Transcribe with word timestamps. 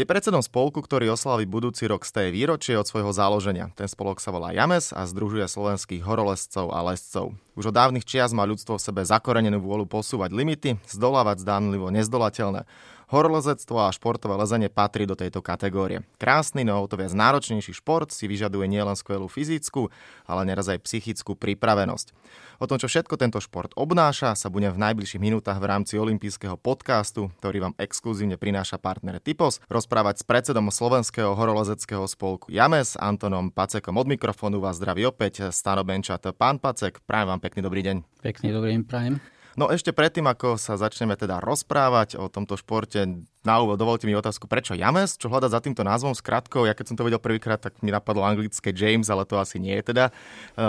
Je 0.00 0.08
predsedom 0.08 0.40
spolku, 0.40 0.80
ktorý 0.80 1.12
oslaví 1.12 1.44
budúci 1.44 1.84
rok 1.84 2.08
z 2.08 2.16
tej 2.16 2.28
výročie 2.32 2.72
od 2.72 2.88
svojho 2.88 3.12
založenia. 3.12 3.68
Ten 3.76 3.84
spolok 3.84 4.16
sa 4.16 4.32
volá 4.32 4.48
James 4.48 4.96
a 4.96 5.04
združuje 5.04 5.44
slovenských 5.44 6.00
horolescov 6.00 6.72
a 6.72 6.80
lescov. 6.80 7.36
Už 7.52 7.68
od 7.68 7.76
dávnych 7.76 8.08
čias 8.08 8.32
má 8.32 8.48
ľudstvo 8.48 8.80
v 8.80 8.84
sebe 8.88 9.04
zakorenenú 9.04 9.60
vôľu 9.60 9.84
posúvať 9.84 10.32
limity, 10.32 10.80
zdolávať 10.88 11.44
zdánlivo 11.44 11.92
nezdolateľné. 11.92 12.64
Horolezectvo 13.10 13.82
a 13.82 13.90
športové 13.90 14.38
lezenie 14.38 14.70
patrí 14.70 15.02
do 15.02 15.18
tejto 15.18 15.42
kategórie. 15.42 16.06
Krásny, 16.22 16.62
no 16.62 16.78
to 16.86 16.94
viac 16.94 17.10
náročnejší 17.10 17.74
šport 17.74 18.14
si 18.14 18.30
vyžaduje 18.30 18.70
nielen 18.70 18.94
skvelú 18.94 19.26
fyzickú, 19.26 19.90
ale 20.30 20.46
neraz 20.46 20.70
aj 20.70 20.86
psychickú 20.86 21.34
pripravenosť. 21.34 22.14
O 22.62 22.70
tom, 22.70 22.78
čo 22.78 22.86
všetko 22.86 23.18
tento 23.18 23.42
šport 23.42 23.74
obnáša, 23.74 24.38
sa 24.38 24.46
budem 24.46 24.70
v 24.70 24.78
najbližších 24.78 25.18
minútach 25.18 25.58
v 25.58 25.66
rámci 25.66 25.98
olympijského 25.98 26.54
podcastu, 26.54 27.34
ktorý 27.42 27.66
vám 27.66 27.74
exkluzívne 27.82 28.38
prináša 28.38 28.78
partner 28.78 29.18
Typos, 29.18 29.58
rozprávať 29.66 30.22
s 30.22 30.24
predsedom 30.30 30.70
Slovenského 30.70 31.34
horolezeckého 31.34 32.06
spolku 32.06 32.46
James, 32.54 32.94
Antonom 32.94 33.50
Pacekom. 33.50 33.98
Od 33.98 34.06
mikrofónu 34.06 34.62
vás 34.62 34.78
zdraví 34.78 35.02
opäť 35.02 35.50
Stano 35.50 35.82
Benčat. 35.82 36.30
Pán 36.38 36.62
Pacek, 36.62 37.02
prajem 37.02 37.34
vám 37.34 37.42
pekný 37.42 37.66
dobrý 37.66 37.82
deň. 37.82 37.96
Pekný 38.22 38.54
dobrý 38.54 38.78
deň, 38.78 38.82
prajem. 38.86 39.39
No 39.58 39.66
ešte 39.66 39.90
predtým, 39.90 40.26
ako 40.30 40.54
sa 40.54 40.78
začneme 40.78 41.18
teda 41.18 41.42
rozprávať 41.42 42.14
o 42.20 42.30
tomto 42.30 42.54
športe, 42.54 43.02
na 43.42 43.54
úvod 43.58 43.80
dovolte 43.80 44.06
mi 44.06 44.14
otázku, 44.14 44.46
prečo 44.46 44.76
James, 44.76 45.16
čo 45.16 45.32
hľadať 45.32 45.50
za 45.50 45.60
týmto 45.64 45.82
názvom 45.82 46.14
skratkou. 46.14 46.68
Ja 46.68 46.76
keď 46.76 46.92
som 46.92 46.96
to 47.00 47.06
videl 47.08 47.18
prvýkrát, 47.18 47.58
tak 47.58 47.80
mi 47.82 47.90
napadlo 47.90 48.22
anglické 48.22 48.70
James, 48.70 49.08
ale 49.10 49.26
to 49.26 49.40
asi 49.40 49.58
nie 49.58 49.74
je 49.80 49.90
teda 49.90 50.04
e, 50.10 50.12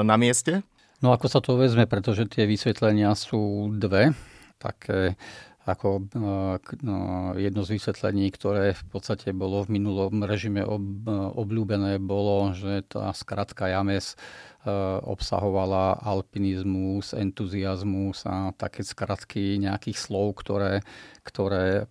na 0.02 0.16
mieste. 0.18 0.64
No 1.02 1.14
ako 1.14 1.28
sa 1.28 1.42
to 1.42 1.58
vezme, 1.58 1.90
pretože 1.90 2.30
tie 2.30 2.46
vysvetlenia 2.46 3.14
sú 3.18 3.74
dve. 3.74 4.14
Také 4.62 5.18
ako 5.66 5.90
e, 6.02 6.24
no, 6.82 6.98
jedno 7.38 7.62
z 7.62 7.78
vysvetlení, 7.78 8.34
ktoré 8.34 8.74
v 8.74 8.86
podstate 8.90 9.30
bolo 9.30 9.62
v 9.62 9.78
minulom 9.78 10.26
režime 10.26 10.66
e, 10.66 10.70
obľúbené, 11.38 12.02
bolo, 12.02 12.54
že 12.58 12.86
tá 12.90 13.14
skratka 13.14 13.70
James 13.70 14.18
obsahovala 15.02 15.98
alpinizmus, 16.06 17.18
entuziasmus 17.18 18.30
a 18.30 18.54
také 18.54 18.86
skratky 18.86 19.58
nejakých 19.58 19.98
slov, 19.98 20.38
ktoré, 20.38 20.86
ktoré 21.26 21.90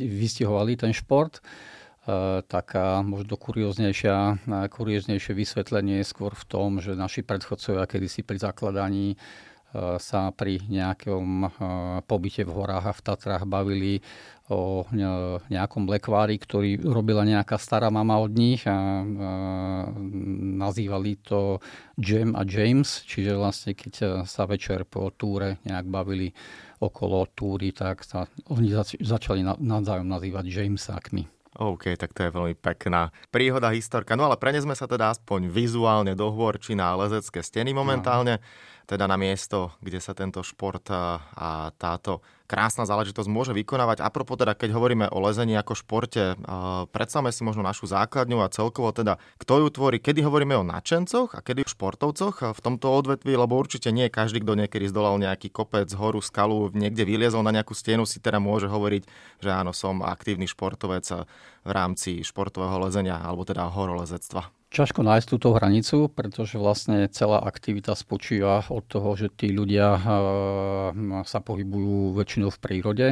vystihovali 0.00 0.80
ten 0.80 0.96
šport. 0.96 1.44
Taká 2.48 3.04
možno 3.04 3.36
kurióznejšia, 3.36 4.48
kurióznejšie 4.48 5.36
vysvetlenie 5.36 6.00
je 6.00 6.08
skôr 6.08 6.32
v 6.32 6.44
tom, 6.48 6.80
že 6.80 6.96
naši 6.96 7.20
predchodcovia 7.20 7.84
kedysi 7.84 8.24
pri 8.24 8.40
zakladaní 8.40 9.20
sa 10.00 10.32
pri 10.32 10.62
nejakom 10.66 11.26
eh, 11.44 11.50
pobyte 12.04 12.42
v 12.46 12.54
horách 12.54 12.86
a 12.88 12.96
v 12.96 13.04
Tatrách 13.04 13.44
bavili 13.44 14.00
o 14.46 14.86
nejakom 15.50 15.90
lekvári, 15.90 16.38
ktorý 16.38 16.78
robila 16.78 17.26
nejaká 17.26 17.58
stará 17.58 17.90
mama 17.90 18.22
od 18.22 18.30
nich 18.30 18.62
a, 18.62 19.02
nazývali 20.54 21.18
to 21.18 21.58
Jam 21.98 22.38
a 22.38 22.46
James, 22.46 23.02
čiže 23.02 23.34
vlastne 23.34 23.74
keď 23.74 24.22
sa 24.22 24.46
večer 24.46 24.86
po 24.86 25.10
túre 25.10 25.58
nejak 25.66 25.90
bavili 25.90 26.30
okolo 26.78 27.26
túry, 27.34 27.74
tak 27.74 28.06
sa 28.06 28.30
oni 28.46 28.70
zač- 28.70 29.02
začali 29.02 29.42
na, 29.42 29.58
navzájom 29.58 30.06
nazývať 30.06 30.46
Jamesákmi. 30.46 31.35
OK, 31.56 31.96
tak 31.96 32.12
to 32.12 32.28
je 32.28 32.34
veľmi 32.36 32.54
pekná 32.60 33.08
príhoda, 33.32 33.72
historka. 33.72 34.12
No 34.12 34.28
ale 34.28 34.36
prenesme 34.36 34.76
sa 34.76 34.84
teda 34.84 35.16
aspoň 35.16 35.48
vizuálne 35.48 36.12
do 36.12 36.28
hôr 36.28 36.60
či 36.60 36.76
na 36.76 36.92
lezecké 36.92 37.40
steny 37.40 37.72
momentálne. 37.72 38.36
No 38.36 38.74
teda 38.86 39.10
na 39.10 39.18
miesto, 39.18 39.74
kde 39.82 39.98
sa 39.98 40.14
tento 40.14 40.38
šport 40.46 40.86
a 40.94 41.74
táto 41.74 42.22
krásna 42.46 42.86
záležitosť 42.86 43.26
môže 43.26 43.52
vykonávať. 43.52 44.00
A 44.00 44.08
propos 44.08 44.38
teda, 44.38 44.54
keď 44.54 44.72
hovoríme 44.72 45.06
o 45.10 45.18
lezení 45.20 45.58
ako 45.58 45.74
športe, 45.74 46.38
predstavme 46.94 47.34
si 47.34 47.42
možno 47.42 47.66
našu 47.66 47.90
základňu 47.90 48.40
a 48.40 48.48
celkovo 48.48 48.94
teda, 48.94 49.18
kto 49.36 49.66
ju 49.66 49.68
tvorí, 49.74 49.98
kedy 49.98 50.22
hovoríme 50.22 50.54
o 50.56 50.64
nadšencoch 50.64 51.34
a 51.34 51.42
kedy 51.42 51.66
o 51.66 51.72
športovcoch 51.74 52.56
v 52.56 52.60
tomto 52.62 52.86
odvetvi, 52.88 53.34
lebo 53.34 53.58
určite 53.58 53.90
nie 53.90 54.06
každý, 54.06 54.40
kto 54.40 54.54
niekedy 54.54 54.86
zdolal 54.86 55.18
nejaký 55.18 55.50
kopec, 55.50 55.90
horu, 55.92 56.22
skalu, 56.22 56.70
niekde 56.72 57.02
vyliezol 57.02 57.42
na 57.42 57.50
nejakú 57.50 57.74
stenu, 57.74 58.06
si 58.06 58.22
teda 58.22 58.38
môže 58.38 58.70
hovoriť, 58.70 59.02
že 59.42 59.50
áno, 59.50 59.74
som 59.74 60.00
aktívny 60.06 60.46
športovec 60.46 61.26
v 61.66 61.70
rámci 61.74 62.22
športového 62.22 62.78
lezenia 62.86 63.18
alebo 63.18 63.42
teda 63.42 63.66
horolezectva. 63.66 64.54
Ťažko 64.66 65.06
nájsť 65.06 65.26
túto 65.30 65.54
hranicu, 65.54 66.10
pretože 66.10 66.58
vlastne 66.58 67.06
celá 67.06 67.38
aktivita 67.38 67.94
spočíva 67.94 68.66
od 68.66 68.82
toho, 68.90 69.14
že 69.14 69.30
tí 69.30 69.54
ľudia 69.54 69.94
eh, 69.94 70.02
sa 71.22 71.38
pohybujú 71.38 72.18
väčšinou 72.18 72.50
v 72.50 72.58
prírode 72.58 73.08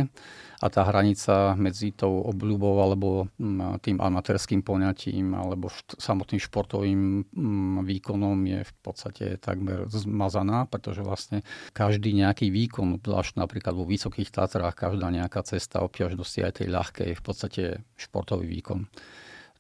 a 0.65 0.67
tá 0.73 0.81
hranica 0.89 1.53
medzi 1.61 1.93
tou 1.93 2.25
obľubou 2.25 2.81
alebo 2.81 3.29
mm, 3.37 3.85
tým 3.85 4.01
amatérským 4.01 4.65
poňatím 4.65 5.37
alebo 5.37 5.69
samotným 6.01 6.41
športovým 6.41 7.29
mm, 7.29 7.85
výkonom 7.85 8.39
je 8.49 8.61
v 8.65 8.73
podstate 8.81 9.27
takmer 9.45 9.85
zmazaná, 9.93 10.65
pretože 10.65 11.05
vlastne 11.05 11.45
každý 11.77 12.17
nejaký 12.17 12.49
výkon, 12.49 12.97
zvlášť 13.05 13.37
napríklad 13.37 13.77
vo 13.77 13.85
Vysokých 13.85 14.33
Tatrách, 14.33 14.73
každá 14.73 15.13
nejaká 15.13 15.45
cesta 15.45 15.85
obťažnosti 15.85 16.41
aj 16.41 16.53
tej 16.65 16.69
ľahkej 16.73 17.07
je 17.13 17.21
v 17.21 17.25
podstate 17.25 17.63
športový 18.01 18.49
výkon. 18.49 18.89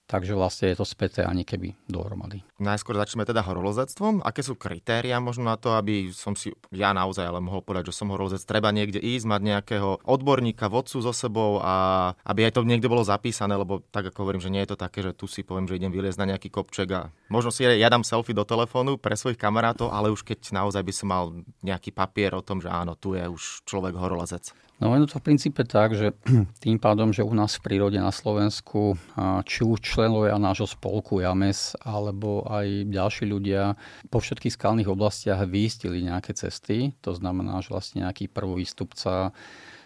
Takže 0.04 0.36
vlastne 0.36 0.68
je 0.68 0.76
to 0.76 0.84
späté 0.84 1.24
ani 1.24 1.48
keby 1.48 1.80
dohromady. 1.88 2.44
Najskôr 2.60 2.92
začneme 2.92 3.24
teda 3.24 3.40
horolozectvom. 3.40 4.20
Aké 4.20 4.44
sú 4.44 4.52
kritéria 4.52 5.16
možno 5.16 5.48
na 5.48 5.56
to, 5.56 5.72
aby 5.72 6.12
som 6.12 6.36
si 6.36 6.52
ja 6.68 6.92
naozaj 6.92 7.24
ale 7.24 7.40
mohol 7.40 7.64
povedať, 7.64 7.88
že 7.88 8.04
som 8.04 8.12
horolozec. 8.12 8.44
Treba 8.44 8.68
niekde 8.68 9.00
ísť, 9.00 9.24
mať 9.24 9.40
nejakého 9.40 10.04
odborníka, 10.04 10.68
vodcu 10.68 11.00
so 11.00 11.12
sebou 11.16 11.56
a 11.64 12.12
aby 12.28 12.44
aj 12.44 12.60
to 12.60 12.68
niekde 12.68 12.92
bolo 12.92 13.00
zapísané, 13.00 13.56
lebo 13.56 13.80
tak 13.88 14.12
ako 14.12 14.28
hovorím, 14.28 14.44
že 14.44 14.52
nie 14.52 14.60
je 14.68 14.76
to 14.76 14.78
také, 14.78 15.00
že 15.00 15.16
tu 15.16 15.24
si 15.24 15.40
poviem, 15.40 15.64
že 15.64 15.80
idem 15.80 15.88
vyliezť 15.88 16.20
na 16.20 16.36
nejaký 16.36 16.52
kopček 16.52 16.88
a 16.92 17.08
možno 17.32 17.48
si 17.48 17.64
ja 17.64 17.88
dám 17.88 18.04
selfie 18.04 18.36
do 18.36 18.44
telefónu 18.44 19.00
pre 19.00 19.16
svojich 19.16 19.40
kamarátov, 19.40 19.88
ale 19.88 20.12
už 20.12 20.20
keď 20.20 20.52
naozaj 20.52 20.84
by 20.84 20.92
som 20.92 21.08
mal 21.08 21.24
nejaký 21.64 21.96
papier 21.96 22.36
o 22.36 22.44
tom, 22.44 22.60
že 22.60 22.68
áno, 22.68 22.92
tu 22.92 23.16
je 23.16 23.24
už 23.24 23.64
človek 23.64 23.96
horolezec. 23.96 24.52
No 24.82 24.90
je 24.90 25.06
to 25.06 25.22
v 25.22 25.26
princípe 25.30 25.62
tak, 25.62 25.94
že 25.94 26.18
tým 26.64 26.82
pádom, 26.82 27.14
že 27.14 27.22
u 27.22 27.30
nás 27.30 27.54
v 27.56 27.64
prírode 27.70 27.98
na 28.02 28.10
Slovensku, 28.10 28.98
či 29.46 29.62
už 29.62 29.78
členovia 29.78 30.34
nášho 30.34 30.66
spolku 30.66 31.22
JAMES, 31.22 31.78
alebo 31.86 32.42
aj 32.50 32.90
ďalší 32.90 33.24
ľudia 33.30 33.78
po 34.10 34.18
všetkých 34.18 34.58
skalných 34.58 34.90
oblastiach 34.90 35.46
vyistili 35.46 36.02
nejaké 36.02 36.34
cesty. 36.34 36.90
To 37.06 37.14
znamená, 37.14 37.62
že 37.62 37.70
vlastne 37.70 38.02
nejaký 38.02 38.26
prvovýstupca 38.26 39.30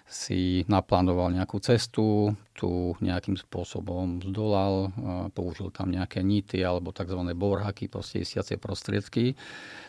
si 0.08 0.64
naplánoval 0.72 1.36
nejakú 1.36 1.60
cestu, 1.60 2.32
tu 2.56 2.96
nejakým 3.04 3.36
spôsobom 3.36 4.24
zdolal, 4.24 4.88
použil 5.36 5.68
tam 5.68 5.92
nejaké 5.92 6.24
nity 6.24 6.64
alebo 6.64 6.96
tzv. 6.96 7.20
borhaky, 7.36 7.92
proste 7.92 8.24
prostriedky 8.56 9.36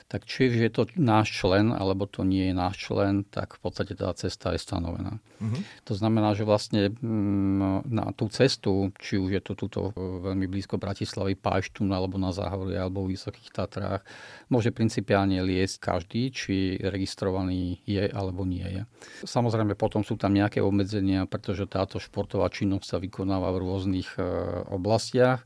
tak 0.10 0.26
či 0.26 0.50
je 0.50 0.74
to 0.74 0.90
náš 0.98 1.38
člen, 1.38 1.70
alebo 1.70 2.10
to 2.10 2.26
nie 2.26 2.50
je 2.50 2.56
náš 2.58 2.90
člen, 2.90 3.22
tak 3.30 3.54
v 3.54 3.60
podstate 3.62 3.94
tá 3.94 4.10
cesta 4.18 4.58
je 4.58 4.60
stanovená. 4.60 5.22
Uh-huh. 5.38 5.62
To 5.86 5.94
znamená, 5.94 6.34
že 6.34 6.50
vlastne 6.50 6.90
mm, 6.90 7.86
na 7.86 8.10
tú 8.18 8.26
cestu, 8.34 8.90
či 8.98 9.22
už 9.22 9.38
je 9.38 9.42
to 9.46 9.54
tuto 9.54 9.94
veľmi 9.94 10.50
blízko 10.50 10.82
Bratislavy, 10.82 11.38
Páštun, 11.38 11.94
alebo 11.94 12.18
na 12.18 12.34
Záhorie, 12.34 12.82
alebo 12.82 13.06
v 13.06 13.14
Vysokých 13.14 13.54
Tatrách, 13.54 14.02
môže 14.50 14.74
principiálne 14.74 15.46
liesť 15.46 15.78
každý, 15.78 16.34
či 16.34 16.82
registrovaný 16.82 17.86
je 17.86 18.10
alebo 18.10 18.50
nie 18.50 18.66
je. 18.66 18.82
Samozrejme 19.30 19.78
potom 19.78 20.02
sú 20.02 20.18
tam 20.18 20.34
nejaké 20.34 20.58
obmedzenia, 20.58 21.30
pretože 21.30 21.70
táto 21.70 22.02
športová 22.02 22.50
činnosť 22.50 22.86
sa 22.86 22.98
vykonáva 22.98 23.54
v 23.54 23.62
rôznych 23.62 24.10
e, 24.18 24.26
oblastiach. 24.74 25.46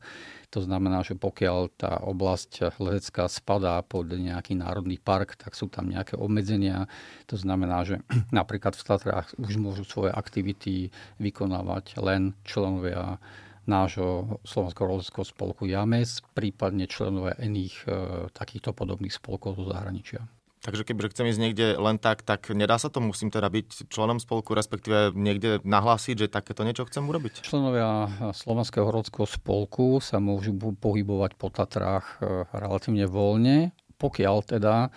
To 0.54 0.62
znamená, 0.62 1.02
že 1.02 1.18
pokiaľ 1.18 1.58
tá 1.74 1.98
oblasť 1.98 2.78
lezecká 2.78 3.26
spadá 3.26 3.82
pod 3.82 4.06
nejaký 4.06 4.54
národný 4.54 5.02
park, 5.02 5.34
tak 5.34 5.58
sú 5.58 5.66
tam 5.66 5.90
nejaké 5.90 6.14
obmedzenia. 6.14 6.86
To 7.26 7.34
znamená, 7.34 7.82
že 7.82 7.98
napríklad 8.30 8.78
v 8.78 8.86
Tatrách 8.86 9.34
už 9.34 9.58
môžu 9.58 9.82
svoje 9.82 10.14
aktivity 10.14 10.94
vykonávať 11.18 11.98
len 11.98 12.38
členovia 12.46 13.18
nášho 13.66 14.38
Slovenského 14.44 14.94
lezeckého 14.94 15.26
spolku 15.26 15.64
JAMES, 15.66 16.22
prípadne 16.36 16.84
členovia 16.86 17.34
iných 17.40 17.74
e, 17.82 17.86
takýchto 18.30 18.76
podobných 18.76 19.10
spolkov 19.10 19.56
zo 19.56 19.72
zahraničia. 19.72 20.22
Takže 20.64 20.88
keď 20.88 21.12
chcem 21.12 21.28
ísť 21.28 21.40
niekde 21.44 21.66
len 21.76 22.00
tak, 22.00 22.24
tak 22.24 22.48
nedá 22.56 22.80
sa 22.80 22.88
to, 22.88 23.04
musím 23.04 23.28
teda 23.28 23.52
byť 23.52 23.92
členom 23.92 24.16
spolku, 24.16 24.56
respektíve 24.56 25.12
niekde 25.12 25.60
nahlásiť, 25.60 26.24
že 26.24 26.32
takéto 26.32 26.64
niečo 26.64 26.88
chcem 26.88 27.04
urobiť? 27.04 27.44
Členovia 27.44 28.08
Slovenského 28.32 28.88
horodského 28.88 29.28
spolku 29.28 30.00
sa 30.00 30.24
môžu 30.24 30.56
pohybovať 30.56 31.36
po 31.36 31.52
Tatrách 31.52 32.16
e, 32.24 32.48
relatívne 32.56 33.04
voľne, 33.04 33.76
pokiaľ 34.00 34.36
teda 34.56 34.88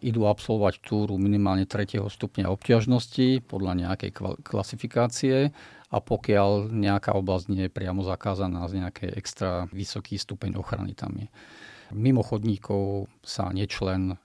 idú 0.00 0.24
absolvovať 0.24 0.80
túru 0.80 1.20
minimálne 1.20 1.68
3. 1.68 2.00
stupňa 2.00 2.48
obťažnosti 2.48 3.44
podľa 3.44 3.72
nejakej 3.76 4.40
klasifikácie 4.40 5.52
a 5.92 5.96
pokiaľ 6.00 6.72
nejaká 6.72 7.12
oblasť 7.12 7.46
nie 7.52 7.68
je 7.68 7.72
priamo 7.72 8.00
zakázaná 8.00 8.64
z 8.72 8.80
nejakej 8.80 9.10
extra 9.20 9.68
vysoký 9.68 10.16
stupeň 10.16 10.56
ochrany 10.56 10.96
tam 10.96 11.12
je. 11.20 11.28
Mimo 11.92 12.22
chodníkov 12.24 13.10
sa 13.20 13.52
nečlen 13.52 14.16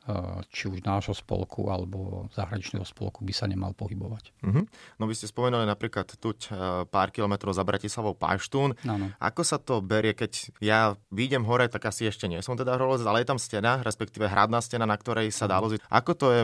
či 0.50 0.72
už 0.72 0.82
nášho 0.86 1.14
spolku 1.14 1.68
alebo 1.68 2.32
zahraničného 2.32 2.86
spolku 2.88 3.26
by 3.26 3.34
sa 3.36 3.46
nemal 3.46 3.76
pohybovať. 3.76 4.32
Uh-huh. 4.42 4.64
No 4.98 5.04
vy 5.06 5.14
ste 5.14 5.28
spomenuli 5.28 5.68
napríklad 5.68 6.08
tuť 6.16 6.54
pár 6.90 7.10
kilometrov 7.12 7.52
za 7.52 7.68
Bratislavou 7.68 8.16
Paštún. 8.16 8.78
Ano. 8.88 9.12
Ako 9.20 9.44
sa 9.44 9.60
to 9.60 9.84
berie, 9.84 10.16
keď 10.16 10.56
ja 10.64 10.96
výjdem 11.12 11.44
hore, 11.44 11.68
tak 11.68 11.86
asi 11.92 12.08
ešte 12.08 12.30
nie 12.32 12.40
som 12.40 12.56
teda 12.56 12.78
horolezec, 12.80 13.08
ale 13.10 13.22
je 13.22 13.30
tam 13.30 13.40
stena, 13.42 13.84
respektíve 13.84 14.30
hradná 14.30 14.64
stena, 14.64 14.88
na 14.88 14.96
ktorej 14.96 15.34
sa 15.34 15.50
dá 15.50 15.60
loziť. 15.60 15.84
Ako 15.92 16.12
to 16.16 16.28
je 16.32 16.42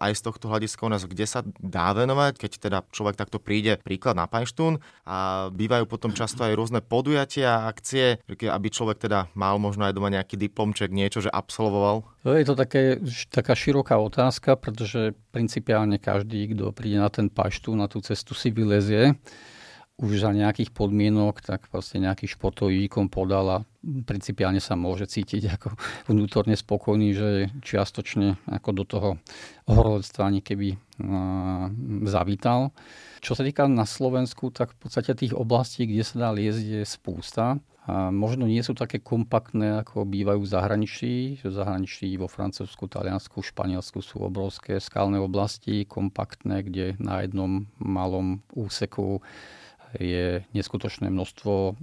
aj 0.00 0.12
z 0.16 0.22
tohto 0.24 0.48
hľadiska 0.48 0.86
u 0.86 0.90
nás, 0.90 1.04
kde 1.04 1.26
sa 1.28 1.44
dá 1.58 1.92
venovať, 1.92 2.40
keď 2.40 2.50
teda 2.56 2.78
človek 2.90 3.20
takto 3.20 3.42
príde 3.42 3.76
príklad 3.82 4.16
na 4.16 4.24
Paštún 4.24 4.80
a 5.04 5.50
bývajú 5.52 5.84
potom 5.84 6.14
často 6.16 6.46
aj 6.46 6.56
rôzne 6.56 6.80
podujatia, 6.80 7.68
akcie, 7.68 8.22
aby 8.28 8.68
človek 8.72 9.02
teda 9.02 9.28
mal 9.36 9.60
možno 9.60 9.84
aj 9.84 9.94
doma 9.94 10.08
nejaký 10.08 10.40
diplomček, 10.60 10.92
niečo, 10.92 11.24
že 11.24 11.32
absolvoval? 11.32 12.04
Je 12.28 12.44
to 12.44 12.52
také, 12.52 13.00
taká 13.32 13.56
široká 13.56 13.96
otázka, 13.96 14.60
pretože 14.60 15.16
principiálne 15.32 15.96
každý, 15.96 16.52
kto 16.52 16.76
príde 16.76 17.00
na 17.00 17.08
ten 17.08 17.32
paštu, 17.32 17.72
na 17.72 17.88
tú 17.88 18.04
cestu 18.04 18.36
si 18.36 18.52
vylezie 18.52 19.16
už 20.00 20.24
za 20.24 20.32
nejakých 20.32 20.72
podmienok, 20.72 21.44
tak 21.44 21.68
vlastne 21.68 22.08
nejaký 22.08 22.24
športový 22.24 22.88
výkon 22.88 23.12
podal 23.12 23.46
a 23.52 23.58
principiálne 23.84 24.60
sa 24.60 24.72
môže 24.72 25.04
cítiť 25.04 25.60
ako 25.60 25.68
vnútorne 26.08 26.56
spokojný, 26.56 27.12
že 27.12 27.28
čiastočne 27.60 28.40
ako 28.48 28.68
do 28.72 28.84
toho 28.88 29.10
horolectva 29.68 30.32
keby 30.40 30.80
zavítal. 32.08 32.72
Čo 33.20 33.36
sa 33.36 33.44
týka 33.44 33.68
na 33.68 33.84
Slovensku, 33.84 34.48
tak 34.48 34.72
v 34.72 34.88
podstate 34.88 35.12
tých 35.12 35.36
oblastí, 35.36 35.84
kde 35.84 36.04
sa 36.04 36.16
dá 36.16 36.28
liezť, 36.32 36.64
je 36.80 36.82
spústa. 36.88 37.60
A 37.88 38.12
možno 38.12 38.44
nie 38.44 38.60
sú 38.60 38.76
také 38.76 39.00
kompaktné, 39.00 39.84
ako 39.84 40.04
bývajú 40.04 40.44
v 40.44 40.52
zahraničí. 40.52 41.12
V 41.40 41.52
zahraničí 41.52 42.12
vo 42.20 42.28
Francúzsku, 42.28 42.88
Taliansku, 42.88 43.40
Španielsku 43.40 44.04
sú 44.04 44.20
obrovské 44.24 44.80
skalné 44.80 45.20
oblasti, 45.20 45.88
kompaktné, 45.88 46.64
kde 46.64 46.86
na 47.00 47.24
jednom 47.24 47.68
malom 47.80 48.44
úseku 48.52 49.24
je 49.98 50.44
neskutočné 50.54 51.10
množstvo 51.10 51.74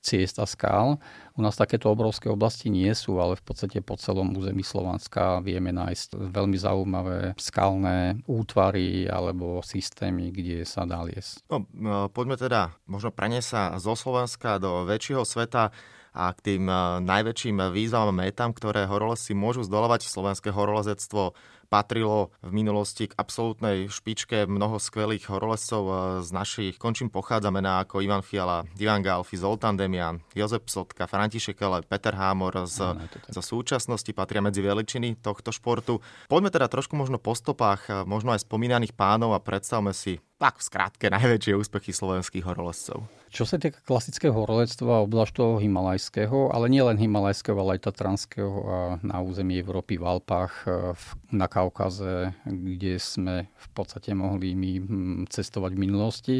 ciest 0.00 0.38
a 0.38 0.46
skál. 0.46 1.02
U 1.36 1.40
nás 1.42 1.58
takéto 1.58 1.92
obrovské 1.92 2.30
oblasti 2.32 2.72
nie 2.72 2.88
sú, 2.96 3.18
ale 3.20 3.36
v 3.36 3.44
podstate 3.44 3.82
po 3.84 3.98
celom 4.00 4.32
území 4.32 4.64
Slovanska 4.64 5.44
vieme 5.44 5.74
nájsť 5.74 6.16
veľmi 6.32 6.56
zaujímavé 6.56 7.18
skalné 7.36 8.22
útvary 8.24 9.10
alebo 9.10 9.60
systémy, 9.60 10.32
kde 10.32 10.64
sa 10.64 10.88
dá 10.88 11.04
liesť. 11.04 11.44
No, 11.50 11.66
poďme 12.08 12.40
teda 12.40 12.76
možno 12.88 13.12
preniesť 13.12 13.48
sa 13.48 13.62
zo 13.76 13.92
Slovenska 13.98 14.56
do 14.56 14.88
väčšieho 14.88 15.26
sveta 15.26 15.74
a 16.16 16.32
k 16.32 16.38
tým 16.40 16.64
eh, 16.64 16.80
najväčším 17.04 17.60
výzvam 17.70 18.08
a 18.08 18.18
metám, 18.24 18.56
ktoré 18.56 18.88
horolezci 18.88 19.36
môžu 19.36 19.68
zdolovať. 19.68 20.08
Slovenské 20.08 20.48
horolezectvo 20.48 21.36
patrilo 21.66 22.30
v 22.40 22.50
minulosti 22.54 23.10
k 23.10 23.16
absolútnej 23.18 23.90
špičke 23.90 24.46
mnoho 24.46 24.78
skvelých 24.78 25.28
horolezcov 25.28 25.82
eh, 25.86 25.96
z 26.22 26.30
našich 26.30 26.74
končím 26.78 27.10
pochádza 27.12 27.50
mená 27.50 27.82
ako 27.82 28.00
Ivan 28.00 28.22
Fiala, 28.22 28.64
Ivan 28.78 29.02
Galfi, 29.02 29.36
Zoltán 29.36 29.76
Demian, 29.76 30.22
Jozef 30.32 30.64
Sotka, 30.70 31.04
František 31.10 31.58
Ale, 31.60 31.82
Peter 31.84 32.14
Hámor 32.14 32.64
z, 32.64 32.96
zo 33.28 33.42
súčasnosti 33.42 34.10
patria 34.14 34.40
medzi 34.40 34.62
veličiny 34.62 35.18
tohto 35.18 35.50
športu. 35.50 35.98
Poďme 36.30 36.54
teda 36.54 36.70
trošku 36.70 36.94
možno 36.94 37.18
po 37.18 37.34
stopách, 37.34 37.82
eh, 37.90 37.94
možno 38.08 38.32
aj 38.32 38.46
spomínaných 38.46 38.94
pánov 38.94 39.34
a 39.34 39.42
predstavme 39.42 39.90
si 39.92 40.22
tak 40.36 40.60
v 40.60 40.66
skratke 40.68 41.06
najväčšie 41.16 41.56
úspechy 41.56 41.92
slovenských 41.92 42.44
horolezcov. 42.44 43.04
Čo 43.36 43.44
sa 43.44 43.60
týka 43.60 43.84
klasického 43.84 44.32
horolectva, 44.32 45.04
obzvlášť 45.04 45.34
toho 45.36 45.60
himalajského, 45.60 46.56
ale 46.56 46.72
nie 46.72 46.80
len 46.80 46.96
himalajského, 46.96 47.52
ale 47.60 47.76
aj 47.76 47.92
tatranského 47.92 48.56
a 48.64 48.78
na 49.04 49.20
území 49.20 49.60
Európy 49.60 50.00
v 50.00 50.08
Alpách, 50.08 50.64
e, 50.64 50.96
na 51.36 51.44
Kaukaze, 51.44 52.32
kde 52.48 52.96
sme 52.96 53.52
v 53.52 53.68
podstate 53.76 54.16
mohli 54.16 54.56
my 54.56 54.72
hm, 54.80 55.16
cestovať 55.28 55.76
v 55.76 55.82
minulosti, 55.84 56.38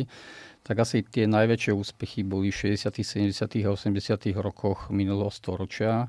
tak 0.64 0.80
asi 0.88 1.04
tie 1.04 1.28
najväčšie 1.28 1.76
úspechy 1.76 2.24
boli 2.24 2.48
v 2.48 2.72
60., 2.72 2.88
70. 2.88 3.44
a 3.44 3.68
80. 3.76 4.32
rokoch 4.40 4.88
minulého 4.88 5.28
storočia 5.28 6.08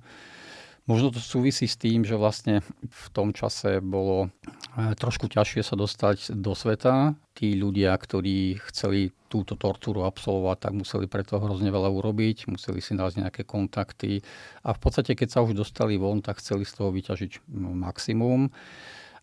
Možno 0.88 1.12
to 1.12 1.20
súvisí 1.20 1.68
s 1.68 1.76
tým, 1.76 2.08
že 2.08 2.16
vlastne 2.16 2.64
v 2.88 3.08
tom 3.12 3.36
čase 3.36 3.84
bolo 3.84 4.32
e, 4.72 4.96
trošku 4.96 5.28
ťažšie 5.28 5.60
sa 5.60 5.76
dostať 5.76 6.32
do 6.40 6.56
sveta. 6.56 7.12
Tí 7.36 7.60
ľudia, 7.60 7.92
ktorí 7.92 8.56
chceli 8.72 9.12
túto 9.28 9.60
tortúru 9.60 10.08
absolvovať, 10.08 10.58
tak 10.64 10.74
museli 10.80 11.12
preto 11.12 11.44
hrozne 11.44 11.76
veľa 11.76 11.92
urobiť, 11.92 12.48
museli 12.48 12.80
si 12.80 12.96
nájsť 12.96 13.20
nejaké 13.20 13.44
kontakty 13.44 14.24
a 14.64 14.72
v 14.72 14.80
podstate, 14.80 15.12
keď 15.12 15.28
sa 15.28 15.44
už 15.44 15.60
dostali 15.60 16.00
von, 16.00 16.24
tak 16.24 16.40
chceli 16.40 16.64
z 16.64 16.80
toho 16.80 16.96
vyťažiť 16.96 17.52
maximum. 17.52 18.48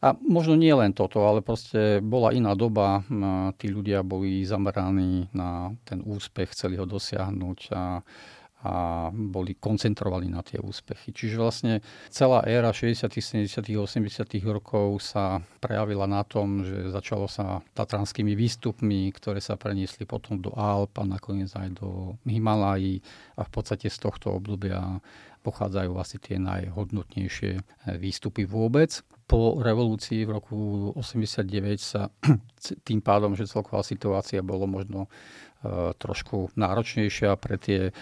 A 0.04 0.12
možno 0.20 0.60
nie 0.60 0.68
len 0.68 0.92
toto, 0.92 1.24
ale 1.24 1.40
proste 1.40 2.04
bola 2.04 2.36
iná 2.36 2.52
doba, 2.52 3.00
tí 3.56 3.72
ľudia 3.72 4.04
boli 4.04 4.44
zameraní 4.44 5.32
na 5.32 5.72
ten 5.88 6.04
úspech, 6.04 6.52
chceli 6.52 6.76
ho 6.76 6.84
dosiahnuť 6.84 7.58
a 7.72 8.04
a 8.64 9.08
boli 9.12 9.60
koncentrovaní 9.60 10.32
na 10.32 10.40
tie 10.40 10.56
úspechy. 10.56 11.12
Čiže 11.12 11.36
vlastne 11.36 11.72
celá 12.08 12.40
éra 12.48 12.72
60., 12.72 13.12
70., 13.12 13.60
80. 13.76 14.24
rokov 14.48 15.04
sa 15.04 15.44
prejavila 15.60 16.08
na 16.08 16.24
tom, 16.24 16.64
že 16.64 16.88
začalo 16.88 17.28
sa 17.28 17.60
tatranskými 17.76 18.32
výstupmi, 18.32 19.12
ktoré 19.12 19.44
sa 19.44 19.60
preniesli 19.60 20.08
potom 20.08 20.40
do 20.40 20.48
Alp 20.56 20.96
a 20.96 21.04
nakoniec 21.04 21.52
aj 21.52 21.76
do 21.76 22.16
Himalají 22.24 23.04
a 23.36 23.44
v 23.44 23.50
podstate 23.52 23.92
z 23.92 24.00
tohto 24.00 24.32
obdobia 24.32 24.80
pochádzajú 25.44 25.92
asi 26.00 26.16
tie 26.16 26.40
najhodnotnejšie 26.40 27.60
výstupy 28.00 28.48
vôbec. 28.48 29.04
Po 29.28 29.60
revolúcii 29.60 30.24
v 30.24 30.40
roku 30.40 30.56
89 30.96 31.44
sa 31.76 32.08
tým 32.88 33.04
pádom, 33.04 33.36
že 33.36 33.44
celková 33.44 33.84
situácia 33.84 34.40
bolo 34.40 34.64
možno 34.64 35.04
e, 35.04 35.08
trošku 36.00 36.56
náročnejšia 36.56 37.36
pre 37.36 37.60
tie 37.60 37.92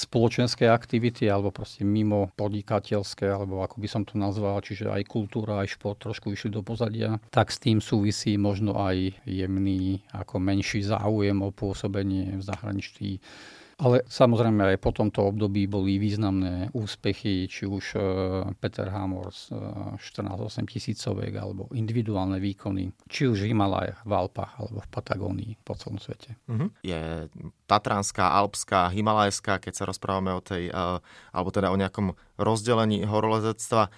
spoločenské 0.00 0.64
aktivity 0.64 1.28
alebo 1.28 1.52
proste 1.52 1.84
mimo 1.84 2.32
podnikateľské, 2.40 3.28
alebo 3.28 3.60
ako 3.60 3.76
by 3.78 3.88
som 3.88 4.02
to 4.08 4.16
nazval, 4.16 4.56
čiže 4.64 4.88
aj 4.88 5.04
kultúra, 5.04 5.60
aj 5.60 5.76
šport 5.76 6.00
trošku 6.00 6.32
išli 6.32 6.48
do 6.48 6.64
pozadia, 6.64 7.20
tak 7.28 7.52
s 7.52 7.60
tým 7.60 7.84
súvisí 7.84 8.40
možno 8.40 8.80
aj 8.80 9.20
jemný 9.28 10.00
ako 10.16 10.40
menší 10.40 10.80
záujem 10.80 11.36
o 11.44 11.52
pôsobenie 11.52 12.40
v 12.40 12.42
zahraničí 12.42 13.20
ale 13.80 14.04
samozrejme 14.04 14.76
aj 14.76 14.78
po 14.78 14.92
tomto 14.92 15.24
období 15.24 15.64
boli 15.64 15.96
významné 15.96 16.68
úspechy, 16.76 17.48
či 17.48 17.64
už 17.64 17.96
e, 17.96 18.00
Peter 18.60 18.92
Hamor 18.92 19.32
z 19.32 19.56
14-8 19.96 20.68
tisícovek, 20.68 21.32
alebo 21.40 21.72
individuálne 21.72 22.36
výkony, 22.36 22.92
či 23.08 23.24
už 23.24 23.40
v 23.40 23.56
Himalajach, 23.56 24.04
v 24.04 24.12
Alpách, 24.12 24.52
alebo 24.60 24.84
v 24.84 24.88
Patagónii 24.92 25.52
po 25.64 25.72
celom 25.80 25.96
svete. 25.96 26.36
Uh-huh. 26.44 26.68
Je 26.84 27.32
tatranská, 27.64 28.28
alpská, 28.36 28.92
himalajská, 28.92 29.56
keď 29.56 29.72
sa 29.72 29.88
rozprávame 29.88 30.36
o 30.36 30.44
tej, 30.44 30.68
e, 30.68 30.72
alebo 31.32 31.48
teda 31.48 31.72
o 31.72 31.80
nejakom 31.80 32.12
rozdelení 32.36 33.08
horolezectva, 33.08 33.88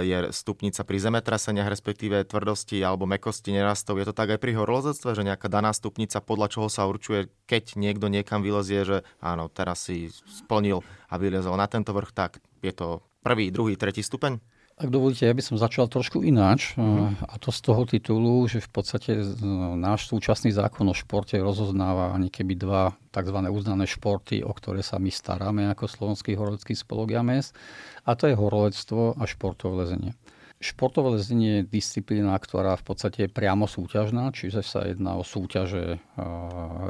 je 0.00 0.32
stupnica 0.32 0.80
pri 0.88 0.98
zemetraseniach, 0.98 1.68
respektíve 1.68 2.24
tvrdosti 2.24 2.80
alebo 2.80 3.04
mekosti 3.04 3.52
nerastov. 3.52 4.00
Je 4.00 4.08
to 4.08 4.16
tak 4.16 4.32
aj 4.32 4.40
pri 4.40 4.56
horolezectve, 4.56 5.12
že 5.12 5.26
nejaká 5.26 5.52
daná 5.52 5.70
stupnica, 5.76 6.24
podľa 6.24 6.48
čoho 6.48 6.68
sa 6.72 6.88
určuje, 6.88 7.28
keď 7.44 7.76
niekto 7.76 8.08
niekam 8.08 8.40
vylezie, 8.40 8.88
že 8.88 8.96
áno, 9.20 9.52
teraz 9.52 9.84
si 9.84 10.08
splnil 10.26 10.80
a 11.12 11.14
vylezol 11.20 11.60
na 11.60 11.68
tento 11.68 11.92
vrch, 11.92 12.10
tak 12.16 12.40
je 12.64 12.72
to 12.72 13.04
prvý, 13.20 13.52
druhý, 13.52 13.76
tretí 13.76 14.00
stupeň? 14.00 14.40
Ak 14.76 14.92
dovolíte, 14.92 15.24
ja 15.24 15.32
by 15.32 15.40
som 15.40 15.56
začal 15.56 15.88
trošku 15.88 16.20
ináč. 16.20 16.76
Uh-huh. 16.76 17.08
A 17.24 17.40
to 17.40 17.48
z 17.48 17.64
toho 17.64 17.88
titulu, 17.88 18.44
že 18.44 18.60
v 18.60 18.68
podstate 18.68 19.24
náš 19.72 20.12
súčasný 20.12 20.52
zákon 20.52 20.84
o 20.84 20.92
športe 20.92 21.40
rozoznáva 21.40 22.12
ani 22.12 22.28
keby 22.28 22.60
dva 22.60 22.92
tzv. 23.08 23.38
uznané 23.48 23.88
športy, 23.88 24.44
o 24.44 24.52
ktoré 24.52 24.84
sa 24.84 25.00
my 25.00 25.08
staráme 25.08 25.72
ako 25.72 25.88
Slovenský 25.88 26.36
horolecký 26.36 26.76
spolok 26.76 27.16
JAMES. 27.16 27.56
A 28.04 28.20
to 28.20 28.28
je 28.28 28.36
horolectvo 28.36 29.16
a 29.16 29.24
športové 29.24 29.88
lezenie. 29.88 30.12
Športové 30.60 31.16
lezenie 31.16 31.64
je 31.64 31.68
disciplína, 31.72 32.36
ktorá 32.36 32.76
v 32.76 32.84
podstate 32.84 33.28
je 33.28 33.30
priamo 33.32 33.64
súťažná, 33.64 34.28
čiže 34.36 34.60
sa 34.60 34.84
jedná 34.84 35.16
o 35.16 35.24
súťaže 35.24 36.04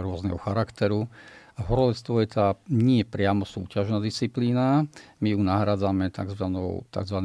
rôzneho 0.02 0.43
charakteru 0.43 1.07
Horolectvo 1.56 2.20
je 2.20 2.28
tá 2.28 2.60
nie 2.68 3.00
priamo 3.00 3.48
súťažná 3.48 3.96
disciplína. 4.04 4.84
My 5.25 5.32
ju 5.32 5.40
nahradzame 5.40 6.12
tzv. 6.12 6.44
tzv. 6.92 7.18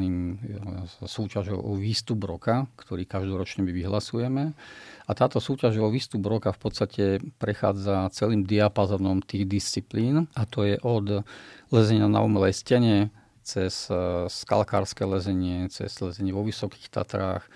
súťažou 1.04 1.60
o 1.60 1.76
výstup 1.76 2.24
roka, 2.24 2.64
ktorý 2.80 3.04
každoročne 3.04 3.68
my 3.68 3.76
vyhlasujeme. 3.76 4.56
A 5.04 5.12
táto 5.12 5.44
súťaž 5.44 5.84
o 5.84 5.92
výstup 5.92 6.24
roka 6.24 6.56
v 6.56 6.60
podstate 6.64 7.04
prechádza 7.44 8.08
celým 8.16 8.48
diapazonom 8.48 9.20
tých 9.20 9.44
disciplín 9.44 10.32
a 10.32 10.48
to 10.48 10.64
je 10.64 10.80
od 10.80 11.28
lezenia 11.68 12.08
na 12.08 12.24
umelej 12.24 12.56
stene 12.56 13.12
cez 13.44 13.92
eh, 13.92 14.32
skalkárske 14.32 15.04
lezenie, 15.04 15.68
cez 15.68 15.92
lezenie 16.00 16.32
vo 16.32 16.48
Vysokých 16.48 16.88
Tatrách, 16.88 17.52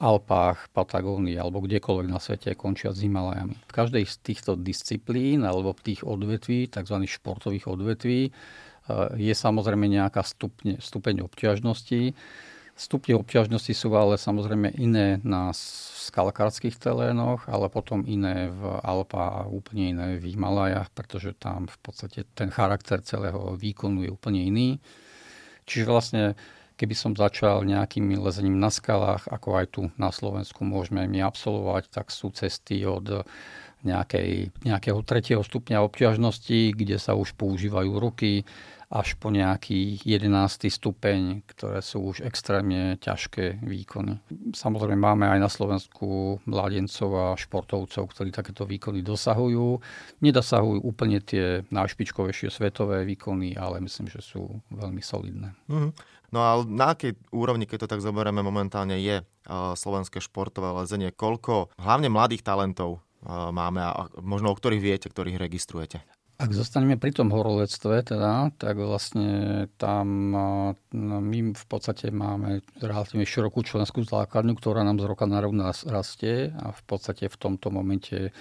Alpách, 0.00 0.72
Patagónii 0.72 1.36
alebo 1.36 1.60
kdekoľvek 1.60 2.08
na 2.08 2.16
svete 2.16 2.56
končia 2.56 2.96
s 2.96 3.04
Himalajami. 3.04 3.52
V 3.68 3.72
každej 3.72 4.08
z 4.08 4.16
týchto 4.24 4.56
disciplín 4.56 5.44
alebo 5.44 5.76
tých 5.76 6.02
odvetví, 6.08 6.72
tzv. 6.72 7.04
športových 7.04 7.68
odvetví, 7.68 8.32
je 9.14 9.34
samozrejme 9.36 9.86
nejaká 9.86 10.24
stupne, 10.24 10.80
stupeň 10.80 11.28
obťažnosti. 11.28 12.16
Stupne 12.80 13.12
obťažnosti 13.20 13.76
sú 13.76 13.92
ale 13.92 14.16
samozrejme 14.16 14.72
iné 14.80 15.20
na 15.20 15.52
skalkárských 15.52 16.80
telénoch, 16.80 17.44
ale 17.44 17.68
potom 17.68 18.08
iné 18.08 18.48
v 18.48 18.62
Alpách 18.80 19.44
a 19.44 19.52
úplne 19.52 19.92
iné 19.92 20.06
v 20.16 20.32
Himalajach, 20.32 20.88
pretože 20.96 21.36
tam 21.36 21.68
v 21.68 21.78
podstate 21.84 22.24
ten 22.32 22.48
charakter 22.48 23.04
celého 23.04 23.52
výkonu 23.54 24.08
je 24.08 24.10
úplne 24.10 24.40
iný. 24.48 24.80
Čiže 25.68 25.84
vlastne 25.86 26.22
keby 26.80 26.96
som 26.96 27.12
začal 27.12 27.68
nejakým 27.68 28.16
lezením 28.16 28.56
na 28.56 28.72
skalách, 28.72 29.28
ako 29.28 29.48
aj 29.60 29.66
tu 29.76 29.82
na 30.00 30.08
Slovensku 30.08 30.64
môžeme 30.64 31.04
my 31.04 31.20
absolvovať, 31.20 31.92
tak 31.92 32.08
sú 32.08 32.32
cesty 32.32 32.88
od 32.88 33.28
nejakej, 33.84 34.48
nejakého 34.64 35.00
tretieho 35.04 35.44
stupňa 35.44 35.84
obťažnosti, 35.84 36.72
kde 36.72 36.96
sa 36.96 37.12
už 37.12 37.36
používajú 37.36 37.92
ruky, 38.00 38.48
až 38.90 39.14
po 39.22 39.30
nejaký 39.30 40.02
11. 40.02 40.66
stupeň, 40.66 41.46
ktoré 41.46 41.78
sú 41.78 42.10
už 42.10 42.26
extrémne 42.26 42.98
ťažké 42.98 43.62
výkony. 43.62 44.18
Samozrejme 44.50 44.98
máme 44.98 45.30
aj 45.30 45.38
na 45.38 45.46
Slovensku 45.46 46.42
mladencov 46.42 47.10
a 47.14 47.26
športovcov, 47.38 48.10
ktorí 48.10 48.34
takéto 48.34 48.66
výkony 48.66 49.06
dosahujú. 49.06 49.78
Nedosahujú 50.26 50.82
úplne 50.82 51.22
tie 51.22 51.62
najšpičkovejšie 51.70 52.50
svetové 52.50 53.06
výkony, 53.06 53.54
ale 53.54 53.78
myslím, 53.78 54.10
že 54.10 54.18
sú 54.18 54.58
veľmi 54.74 54.98
solidné. 54.98 55.54
Mm-hmm. 55.70 55.90
No 56.34 56.38
a 56.42 56.50
na 56.66 56.98
akej 56.98 57.14
úrovni, 57.30 57.70
keď 57.70 57.86
to 57.86 57.90
tak 57.94 58.02
zoberieme 58.02 58.42
momentálne, 58.42 58.98
je 58.98 59.22
uh, 59.22 59.74
slovenské 59.78 60.18
športové 60.18 60.70
lezenie? 60.82 61.14
Koľko 61.14 61.74
hlavne 61.78 62.10
mladých 62.10 62.42
talentov 62.42 62.98
uh, 62.98 63.54
máme 63.54 63.82
a 63.82 64.10
možno 64.18 64.50
o 64.50 64.58
ktorých 64.58 64.82
viete, 64.82 65.06
ktorých 65.06 65.38
registrujete? 65.38 66.02
Ak 66.40 66.56
zostaneme 66.56 66.96
pri 66.96 67.12
tom 67.12 67.28
horolectve, 67.28 68.00
teda, 68.00 68.48
tak 68.56 68.80
vlastne 68.80 69.68
tam 69.76 70.32
no, 70.88 71.16
my 71.20 71.52
v 71.52 71.66
podstate 71.68 72.08
máme 72.08 72.64
relatívne 72.80 73.28
širokú 73.28 73.60
členskú 73.60 74.08
základňu, 74.08 74.56
ktorá 74.56 74.80
nám 74.80 75.04
z 75.04 75.04
roka 75.04 75.28
na 75.28 75.44
rok 75.44 75.52
rastie 75.84 76.48
a 76.56 76.72
v 76.72 76.82
podstate 76.88 77.28
v 77.28 77.36
tomto 77.36 77.68
momente 77.68 78.32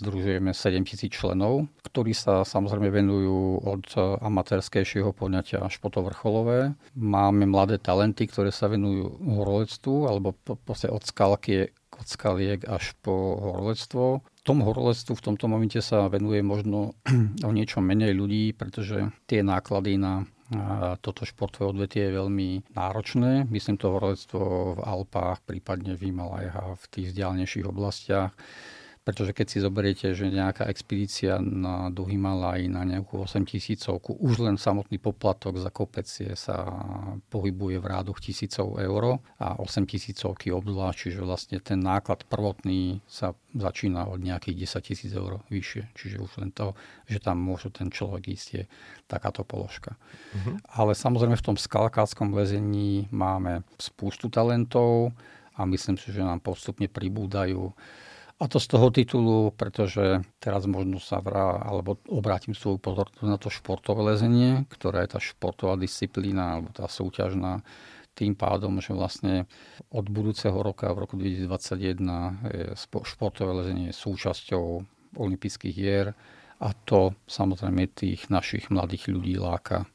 združujeme 0.00 0.56
7 0.56 0.88
tisíc 0.88 1.12
členov, 1.12 1.68
ktorí 1.84 2.16
sa 2.16 2.40
samozrejme 2.40 2.88
venujú 2.88 3.60
od 3.68 3.84
amatérskejšieho 4.24 5.12
poňatia 5.12 5.60
až 5.60 5.76
po 5.76 5.92
to 5.92 6.00
vrcholové. 6.00 6.72
Máme 6.96 7.44
mladé 7.44 7.76
talenty, 7.76 8.32
ktoré 8.32 8.48
sa 8.48 8.72
venujú 8.72 9.12
horolectvu 9.20 10.08
alebo 10.08 10.32
po, 10.32 10.56
od 10.72 11.02
skalky 11.04 11.68
od 11.92 12.08
skaliek 12.08 12.64
až 12.64 12.96
po 13.04 13.36
horolectvo 13.36 14.24
tomu 14.42 14.66
horolectvu 14.66 15.14
v 15.14 15.24
tomto 15.24 15.46
momente 15.46 15.78
sa 15.78 16.10
venuje 16.10 16.42
možno 16.42 16.98
o 17.48 17.50
niečo 17.50 17.78
menej 17.82 18.14
ľudí, 18.14 18.54
pretože 18.54 19.10
tie 19.26 19.42
náklady 19.42 19.98
na 19.98 20.26
toto 21.00 21.24
športové 21.24 21.72
odvetie 21.72 22.12
je 22.12 22.18
veľmi 22.20 22.76
náročné. 22.76 23.48
Myslím 23.48 23.80
to 23.80 23.88
horolectvo 23.88 24.76
v 24.76 24.80
Alpách, 24.84 25.40
prípadne 25.48 25.96
v 25.96 26.12
Himalajách 26.12 26.76
v 26.76 26.84
tých 26.92 27.06
vzdialnejších 27.12 27.64
oblastiach 27.64 28.36
pretože 29.02 29.34
keď 29.34 29.46
si 29.50 29.58
zoberiete, 29.58 30.14
že 30.14 30.30
nejaká 30.30 30.70
expedícia 30.70 31.42
na 31.42 31.90
do 31.90 32.06
Himalaj 32.06 32.70
na 32.70 32.86
nejakú 32.86 33.26
8 33.26 33.42
tisícovku, 33.42 34.14
už 34.22 34.46
len 34.46 34.54
samotný 34.54 35.02
poplatok 35.02 35.58
za 35.58 35.74
kopec 35.74 36.06
je, 36.06 36.30
sa 36.38 36.62
pohybuje 37.34 37.82
v 37.82 37.86
rádoch 37.90 38.22
tisícov 38.22 38.78
eur 38.78 39.18
a 39.42 39.58
8 39.58 39.90
tisícovky 39.90 40.54
obzvlášť, 40.54 40.98
čiže 41.10 41.20
vlastne 41.26 41.58
ten 41.58 41.82
náklad 41.82 42.22
prvotný 42.30 43.02
sa 43.10 43.34
začína 43.58 44.06
od 44.06 44.22
nejakých 44.22 44.70
10 44.70 44.86
tisíc 44.86 45.10
eur 45.10 45.42
vyššie. 45.50 45.82
Čiže 45.98 46.16
už 46.22 46.32
len 46.38 46.54
to, 46.54 46.78
že 47.10 47.18
tam 47.18 47.42
môže 47.42 47.74
ten 47.74 47.90
človek 47.90 48.38
ísť, 48.38 48.48
je 48.54 48.64
takáto 49.10 49.42
položka. 49.42 49.98
Uh-huh. 50.32 50.62
Ale 50.78 50.94
samozrejme 50.94 51.34
v 51.34 51.46
tom 51.52 51.58
skalkáckom 51.58 52.30
lezení 52.38 53.10
máme 53.10 53.66
spústu 53.82 54.30
talentov 54.30 55.10
a 55.58 55.66
myslím 55.66 55.98
si, 55.98 56.14
že 56.14 56.22
nám 56.22 56.38
postupne 56.38 56.86
pribúdajú 56.86 57.74
a 58.42 58.50
to 58.50 58.58
z 58.58 58.66
toho 58.74 58.90
titulu, 58.90 59.54
pretože 59.54 60.26
teraz 60.42 60.66
možno 60.66 60.98
sa 60.98 61.22
vrá, 61.22 61.62
alebo 61.62 62.02
obrátim 62.10 62.58
svoju 62.58 62.82
pozornosť 62.82 63.22
na 63.22 63.38
to 63.38 63.54
športové 63.54 64.10
lezenie, 64.10 64.66
ktorá 64.66 65.06
je 65.06 65.14
tá 65.14 65.20
športová 65.22 65.78
disciplína, 65.78 66.58
alebo 66.58 66.74
tá 66.74 66.90
súťažná, 66.90 67.62
tým 68.18 68.34
pádom, 68.34 68.82
že 68.82 68.92
vlastne 68.92 69.46
od 69.94 70.04
budúceho 70.10 70.58
roka, 70.58 70.90
v 70.90 71.06
roku 71.06 71.14
2021, 71.16 72.74
športové 73.06 73.62
lezenie 73.62 73.94
je 73.94 73.96
súčasťou 73.96 74.64
olympijských 75.16 75.74
hier 75.78 76.12
a 76.58 76.68
to 76.84 77.14
samozrejme 77.30 77.94
tých 77.94 78.26
našich 78.26 78.68
mladých 78.68 79.06
ľudí 79.08 79.38
láka. 79.38 79.86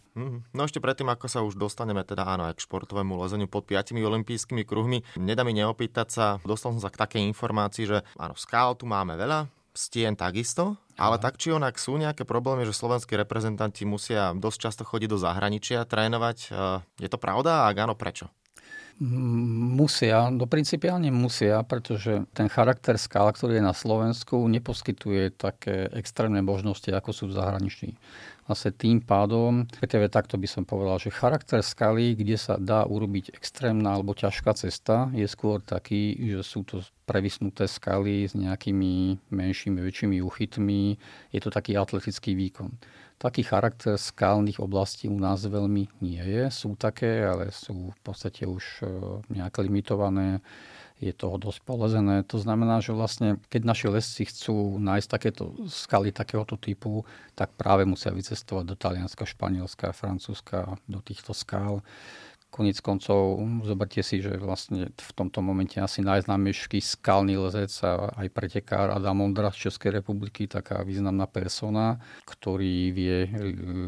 No 0.51 0.65
ešte 0.65 0.81
predtým, 0.81 1.05
ako 1.13 1.27
sa 1.29 1.45
už 1.45 1.61
dostaneme 1.61 2.01
teda 2.01 2.25
áno 2.25 2.49
aj 2.49 2.57
k 2.57 2.65
športovému 2.65 3.13
lezeniu 3.21 3.45
pod 3.45 3.69
piatimi 3.69 4.01
olympijskými 4.01 4.65
kruhmi, 4.65 5.05
nedá 5.21 5.45
mi 5.45 5.53
neopýtať 5.53 6.07
sa, 6.09 6.25
dostal 6.41 6.73
som 6.73 6.81
sa 6.81 6.89
k 6.89 6.97
takej 6.97 7.21
informácii, 7.29 7.85
že 7.85 7.97
áno, 8.17 8.33
skál 8.33 8.73
tu 8.73 8.89
máme 8.89 9.13
veľa, 9.13 9.45
stien 9.77 10.17
takisto, 10.17 10.81
ale 10.97 11.21
tak 11.21 11.37
či 11.37 11.53
onak 11.53 11.77
sú 11.77 12.01
nejaké 12.01 12.25
problémy, 12.25 12.65
že 12.65 12.73
slovenskí 12.73 13.13
reprezentanti 13.13 13.85
musia 13.85 14.33
dosť 14.33 14.57
často 14.57 14.83
chodiť 14.83 15.09
do 15.13 15.21
zahraničia 15.21 15.85
trénovať. 15.85 16.37
E, 16.41 17.05
je 17.05 17.09
to 17.13 17.21
pravda 17.21 17.69
a 17.69 17.77
áno, 17.77 17.93
prečo? 17.93 18.33
Musia, 18.97 20.33
no 20.33 20.49
principiálne 20.49 21.13
musia, 21.13 21.61
pretože 21.61 22.25
ten 22.33 22.49
charakter 22.49 22.97
skál, 22.97 23.29
ktorý 23.29 23.61
je 23.61 23.69
na 23.69 23.77
Slovensku, 23.77 24.41
neposkytuje 24.49 25.37
také 25.37 25.85
extrémne 25.93 26.41
možnosti, 26.41 26.89
ako 26.89 27.13
sú 27.13 27.23
v 27.29 27.37
zahraničí 27.37 27.93
vlastne 28.47 28.71
tým 28.71 29.03
pádom, 29.03 29.67
respektíve 29.67 30.07
takto 30.07 30.39
by 30.39 30.47
som 30.47 30.63
povedal, 30.63 30.97
že 31.03 31.11
charakter 31.11 31.59
skaly, 31.59 32.15
kde 32.15 32.39
sa 32.39 32.55
dá 32.55 32.87
urobiť 32.87 33.35
extrémna 33.35 33.99
alebo 33.99 34.15
ťažká 34.15 34.55
cesta, 34.55 35.11
je 35.11 35.27
skôr 35.27 35.59
taký, 35.59 36.15
že 36.15 36.41
sú 36.47 36.63
to 36.63 36.79
previsnuté 37.03 37.67
skaly 37.67 38.23
s 38.23 38.33
nejakými 38.33 39.19
menšími, 39.31 39.79
väčšími 39.83 40.17
uchytmi. 40.23 40.95
Je 41.35 41.39
to 41.43 41.51
taký 41.51 41.75
atletický 41.75 42.33
výkon. 42.39 42.71
Taký 43.17 43.43
charakter 43.43 43.97
skalných 43.97 44.61
oblastí 44.61 45.09
u 45.09 45.17
nás 45.17 45.41
veľmi 45.41 45.89
nie 46.05 46.21
je. 46.21 46.53
Sú 46.53 46.77
také, 46.77 47.25
ale 47.25 47.49
sú 47.49 47.89
v 47.89 47.99
podstate 48.05 48.45
už 48.45 48.63
e, 48.79 48.85
nejak 49.33 49.57
limitované 49.57 50.39
je 50.97 51.13
toho 51.13 51.37
dosť 51.37 51.61
polezené. 51.61 52.25
To 52.33 52.41
znamená, 52.41 52.81
že 52.81 52.89
vlastne 52.89 53.37
keď 53.53 53.61
naši 53.63 53.87
lesci 53.93 54.23
chcú 54.25 54.81
nájsť 54.81 55.07
takéto 55.07 55.53
skaly 55.69 56.09
takéhoto 56.09 56.57
typu, 56.57 57.05
tak 57.37 57.53
práve 57.53 57.85
musia 57.85 58.09
vycestovať 58.09 58.65
do 58.65 58.75
Talianska, 58.75 59.29
Španielska, 59.29 59.93
Francúzska, 59.93 60.81
do 60.89 60.99
týchto 61.05 61.37
skál. 61.37 61.85
Konec 62.57 62.81
koncov, 62.81 63.37
zoberte 63.69 64.01
si, 64.01 64.17
že 64.17 64.33
vlastne 64.41 64.89
v 64.89 65.11
tomto 65.13 65.45
momente 65.45 65.77
asi 65.77 66.01
najznámejší 66.01 66.81
skalný 66.81 67.37
lezec 67.37 67.69
a 67.85 68.09
aj 68.17 68.33
pretekár 68.33 68.89
Adam 68.89 69.21
Ondra 69.21 69.53
z 69.53 69.69
Českej 69.69 70.01
republiky, 70.01 70.49
taká 70.49 70.81
významná 70.81 71.29
persona, 71.29 72.01
ktorý 72.25 72.89
vie 72.89 73.29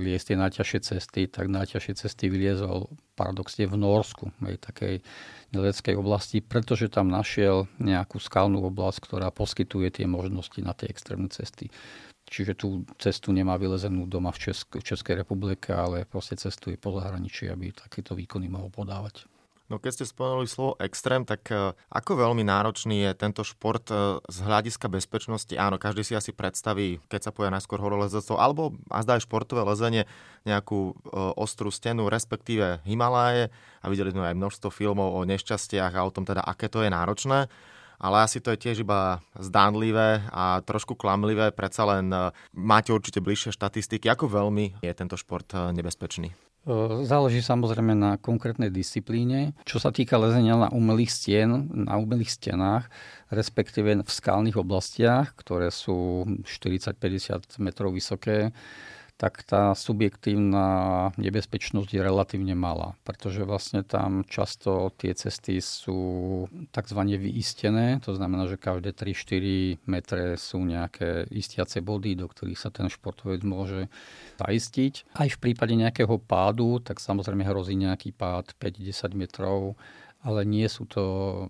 liesť 0.05 0.25
tie 0.31 0.37
najťažšie 0.37 0.79
cesty, 0.85 1.25
tak 1.25 1.49
najťažšie 1.49 1.93
cesty 1.97 2.29
vyliezol 2.29 2.93
paradoxne 3.17 3.65
v 3.65 3.73
Norsku, 3.73 4.29
aj 4.45 4.61
takej 4.69 5.01
ledeckej 5.49 5.97
oblasti, 5.97 6.37
pretože 6.45 6.93
tam 6.93 7.09
našiel 7.09 7.65
nejakú 7.81 8.21
skalnú 8.21 8.61
oblasť, 8.69 9.01
ktorá 9.01 9.33
poskytuje 9.33 9.89
tie 9.89 10.05
možnosti 10.05 10.61
na 10.61 10.77
tie 10.77 10.93
extrémne 10.93 11.33
cesty. 11.33 11.73
Čiže 12.29 12.53
tú 12.53 12.85
cestu 13.01 13.33
nemá 13.33 13.57
vylezenú 13.57 14.05
doma 14.05 14.29
v, 14.29 14.49
Česk- 14.49 14.77
v 14.77 14.85
Českej 14.85 15.25
republike, 15.25 15.73
ale 15.73 16.05
proste 16.05 16.37
cestuje 16.37 16.77
po 16.77 16.93
zahraničí, 16.93 17.49
aby 17.49 17.73
takéto 17.73 18.13
výkony 18.13 18.45
mohol 18.45 18.69
podávať. 18.69 19.25
No 19.69 19.77
keď 19.77 20.01
ste 20.01 20.05
spomenuli 20.09 20.49
slovo 20.49 20.73
extrém, 20.81 21.21
tak 21.21 21.45
e, 21.53 21.77
ako 21.93 22.17
veľmi 22.17 22.41
náročný 22.41 23.05
je 23.05 23.11
tento 23.13 23.45
šport 23.45 23.85
e, 23.93 24.17
z 24.25 24.37
hľadiska 24.41 24.89
bezpečnosti? 24.89 25.53
Áno, 25.53 25.77
každý 25.77 26.01
si 26.01 26.17
asi 26.17 26.33
predstaví, 26.33 26.97
keď 27.05 27.29
sa 27.29 27.31
poja 27.33 27.53
najskôr 27.53 27.77
horolezectvo, 27.77 28.41
alebo 28.41 28.73
a 28.89 29.05
zdá 29.05 29.21
aj 29.21 29.29
športové 29.29 29.61
lezenie, 29.69 30.09
nejakú 30.41 30.97
e, 30.97 31.13
ostrú 31.37 31.69
stenu, 31.69 32.09
respektíve 32.09 32.81
Himaláje. 32.81 33.53
A 33.85 33.93
videli 33.93 34.09
sme 34.09 34.33
aj 34.33 34.41
množstvo 34.41 34.73
filmov 34.73 35.13
o 35.13 35.21
nešťastiach 35.29 35.93
a 35.93 36.01
o 36.01 36.09
tom 36.09 36.25
teda, 36.25 36.41
aké 36.41 36.65
to 36.65 36.81
je 36.81 36.89
náročné 36.89 37.45
ale 37.99 38.23
asi 38.23 38.39
to 38.39 38.55
je 38.55 38.61
tiež 38.63 38.87
iba 38.87 39.19
zdánlivé 39.35 40.23
a 40.31 40.63
trošku 40.63 40.95
klamlivé, 40.95 41.51
predsa 41.51 41.83
len 41.83 42.07
e, 42.09 42.31
máte 42.55 42.95
určite 42.95 43.19
bližšie 43.19 43.51
štatistiky, 43.51 44.07
ako 44.07 44.31
veľmi 44.31 44.79
je 44.79 44.93
tento 44.95 45.19
šport 45.19 45.45
e, 45.51 45.75
nebezpečný. 45.75 46.31
E, 46.31 46.35
záleží 47.03 47.43
samozrejme 47.43 47.93
na 47.99 48.15
konkrétnej 48.15 48.71
disciplíne. 48.71 49.51
Čo 49.67 49.83
sa 49.83 49.91
týka 49.91 50.15
lezenia 50.15 50.55
na 50.55 50.69
umelých 50.71 51.11
stien, 51.11 51.67
na 51.75 51.99
umelých 51.99 52.31
stenách, 52.39 52.87
respektíve 53.35 53.99
v 53.99 54.09
skalných 54.09 54.55
oblastiach, 54.55 55.35
ktoré 55.35 55.67
sú 55.67 56.23
40-50 56.47 57.59
metrov 57.59 57.91
vysoké, 57.91 58.55
tak 59.19 59.43
tá 59.43 59.75
subjektívna 59.75 61.11
nebezpečnosť 61.19 61.91
je 61.91 61.99
relatívne 61.99 62.55
malá, 62.55 62.95
pretože 63.03 63.43
vlastne 63.43 63.83
tam 63.83 64.23
často 64.23 64.95
tie 64.95 65.11
cesty 65.11 65.59
sú 65.59 66.47
tzv. 66.71 66.99
vyistené, 67.19 67.99
to 67.99 68.15
znamená, 68.15 68.47
že 68.47 68.55
každé 68.55 68.95
3-4 68.95 69.83
metre 69.91 70.39
sú 70.39 70.63
nejaké 70.63 71.27
istiace 71.35 71.83
body, 71.83 72.15
do 72.15 72.31
ktorých 72.31 72.63
sa 72.63 72.71
ten 72.71 72.87
športovec 72.87 73.43
môže 73.43 73.91
zaistiť. 74.39 75.11
Aj 75.19 75.27
v 75.27 75.37
prípade 75.43 75.75
nejakého 75.75 76.15
pádu, 76.23 76.79
tak 76.79 77.03
samozrejme 77.03 77.43
hrozí 77.43 77.75
nejaký 77.75 78.15
pád 78.15 78.55
5-10 78.55 79.19
metrov, 79.19 79.75
ale 80.19 80.43
nie 80.43 80.67
sú 80.67 80.83
to, 80.83 81.03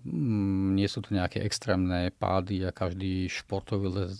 mm, 0.06 0.78
nie 0.78 0.86
sú 0.86 1.02
to 1.02 1.10
nejaké 1.10 1.42
extrémne 1.42 2.14
pády 2.14 2.62
a 2.62 2.74
každý 2.74 3.26
športový 3.26 4.10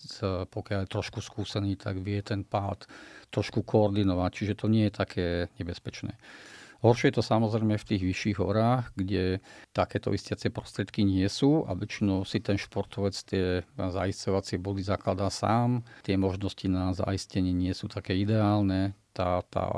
pokiaľ 0.50 0.86
je 0.86 0.94
trošku 0.94 1.22
skúsený, 1.22 1.78
tak 1.78 2.02
vie 2.02 2.18
ten 2.22 2.42
pád 2.42 2.90
trošku 3.30 3.62
koordinovať, 3.62 4.30
čiže 4.34 4.54
to 4.58 4.66
nie 4.66 4.90
je 4.90 4.92
také 4.94 5.26
nebezpečné. 5.56 6.18
Horšie 6.80 7.12
je 7.12 7.20
to 7.20 7.24
samozrejme 7.24 7.76
v 7.76 7.88
tých 7.92 8.02
vyšších 8.08 8.36
horách, 8.40 8.88
kde 8.96 9.44
takéto 9.76 10.16
istiace 10.16 10.48
prostriedky 10.48 11.04
nie 11.04 11.28
sú 11.28 11.68
a 11.68 11.76
väčšinou 11.76 12.24
si 12.24 12.40
ten 12.40 12.56
športovec 12.56 13.12
tie 13.28 13.60
zaistovacie 13.76 14.56
body 14.56 14.80
zakladá 14.80 15.28
sám. 15.28 15.84
Tie 16.00 16.16
možnosti 16.16 16.64
na 16.72 16.96
zaistenie 16.96 17.52
nie 17.52 17.76
sú 17.76 17.92
také 17.92 18.16
ideálne. 18.16 18.96
Tá, 19.12 19.44
tá 19.52 19.68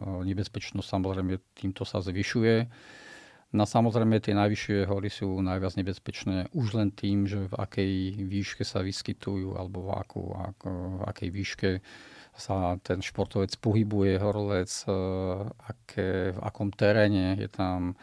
nebezpečnosť 0.00 0.88
samozrejme 0.88 1.36
týmto 1.52 1.84
sa 1.84 2.00
zvyšuje. 2.00 2.72
No 3.52 3.68
samozrejme 3.68 4.18
tie 4.24 4.32
najvyššie 4.32 4.88
hory 4.88 5.12
sú 5.12 5.38
najviac 5.44 5.76
nebezpečné 5.76 6.50
už 6.56 6.76
len 6.76 6.88
tým, 6.88 7.28
že 7.28 7.52
v 7.52 7.54
akej 7.54 7.92
výške 8.26 8.64
sa 8.64 8.80
vyskytujú 8.80 9.54
alebo 9.54 9.86
v, 9.86 9.90
akú, 9.92 10.22
ako, 10.34 10.68
v 10.72 11.02
akej 11.04 11.30
výške 11.30 11.70
sa 12.36 12.76
ten 12.84 13.00
športovec 13.00 13.56
pohybuje, 13.58 14.20
horolec, 14.20 14.70
e, 14.84 14.92
aké, 15.72 16.36
v 16.36 16.40
akom 16.44 16.68
teréne 16.70 17.36
je 17.40 17.48
tam 17.48 17.96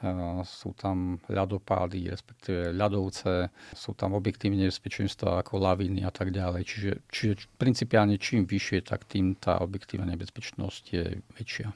e, 0.00 0.10
sú 0.44 0.72
tam 0.72 1.20
ľadopády, 1.28 2.08
respektíve 2.08 2.72
ľadovce, 2.72 3.52
sú 3.76 3.92
tam 3.92 4.16
objektívne 4.16 4.66
nebezpečenstva 4.66 5.44
ako 5.44 5.60
laviny 5.60 6.02
a 6.02 6.10
tak 6.10 6.32
ďalej. 6.32 6.62
Čiže, 6.64 6.92
čiže 7.12 7.34
principiálne 7.60 8.16
čím 8.16 8.48
vyššie, 8.48 8.88
tak 8.88 9.04
tým 9.04 9.36
tá 9.36 9.60
objektívna 9.60 10.08
nebezpečnosť 10.08 10.82
je 10.90 11.04
väčšia. 11.36 11.68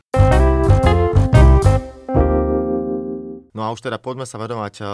No 3.61 3.69
a 3.69 3.76
už 3.76 3.85
teda 3.85 4.00
poďme 4.00 4.25
sa 4.25 4.40
vedovať 4.40 4.75
e, 4.81 4.85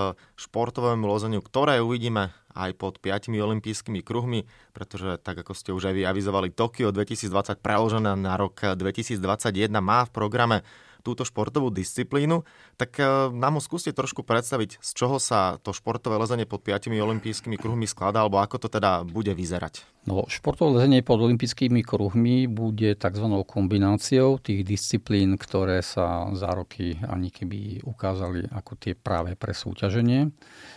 športovému 0.43 1.07
lozeniu, 1.07 1.39
ktoré 1.39 1.79
uvidíme 1.79 2.35
aj 2.51 2.75
pod 2.75 2.99
5 2.99 3.31
olympijskými 3.31 4.03
kruhmi, 4.03 4.43
pretože 4.75 5.23
tak 5.23 5.39
ako 5.47 5.55
ste 5.55 5.71
už 5.71 5.87
aj 5.87 5.95
vy 5.95 6.03
avizovali, 6.03 6.51
Tokio 6.51 6.91
2020 6.91 7.63
preložené 7.63 8.19
na 8.19 8.35
rok 8.35 8.59
2021 8.75 9.71
má 9.79 10.03
v 10.03 10.11
programe 10.11 10.67
túto 11.07 11.23
športovú 11.23 11.71
disciplínu, 11.71 12.43
tak 12.75 12.99
e, 12.99 13.31
nám 13.31 13.57
ho 13.57 13.63
skúste 13.63 13.95
trošku 13.95 14.27
predstaviť, 14.27 14.83
z 14.83 14.91
čoho 14.91 15.23
sa 15.23 15.63
to 15.63 15.71
športové 15.71 16.19
lezenie 16.19 16.51
pod 16.51 16.67
5 16.67 16.91
olympijskými 16.91 17.55
kruhmi 17.55 17.87
skladá, 17.87 18.27
alebo 18.27 18.43
ako 18.43 18.67
to 18.67 18.69
teda 18.69 19.07
bude 19.07 19.31
vyzerať. 19.31 19.87
No, 20.11 20.27
športové 20.27 20.83
lezenie 20.83 21.07
pod 21.07 21.23
olympijskými 21.23 21.87
kruhmi 21.87 22.51
bude 22.51 22.99
tzv. 22.99 23.27
kombináciou 23.47 24.43
tých 24.43 24.67
disciplín, 24.67 25.39
ktoré 25.39 25.83
sa 25.87 26.31
za 26.35 26.51
roky 26.51 26.99
ani 27.07 27.31
keby 27.31 27.87
ukázali 27.87 28.51
ako 28.51 28.75
tie 28.75 28.99
práve 28.99 29.39
pre 29.39 29.55
súťaženie. 29.55 30.35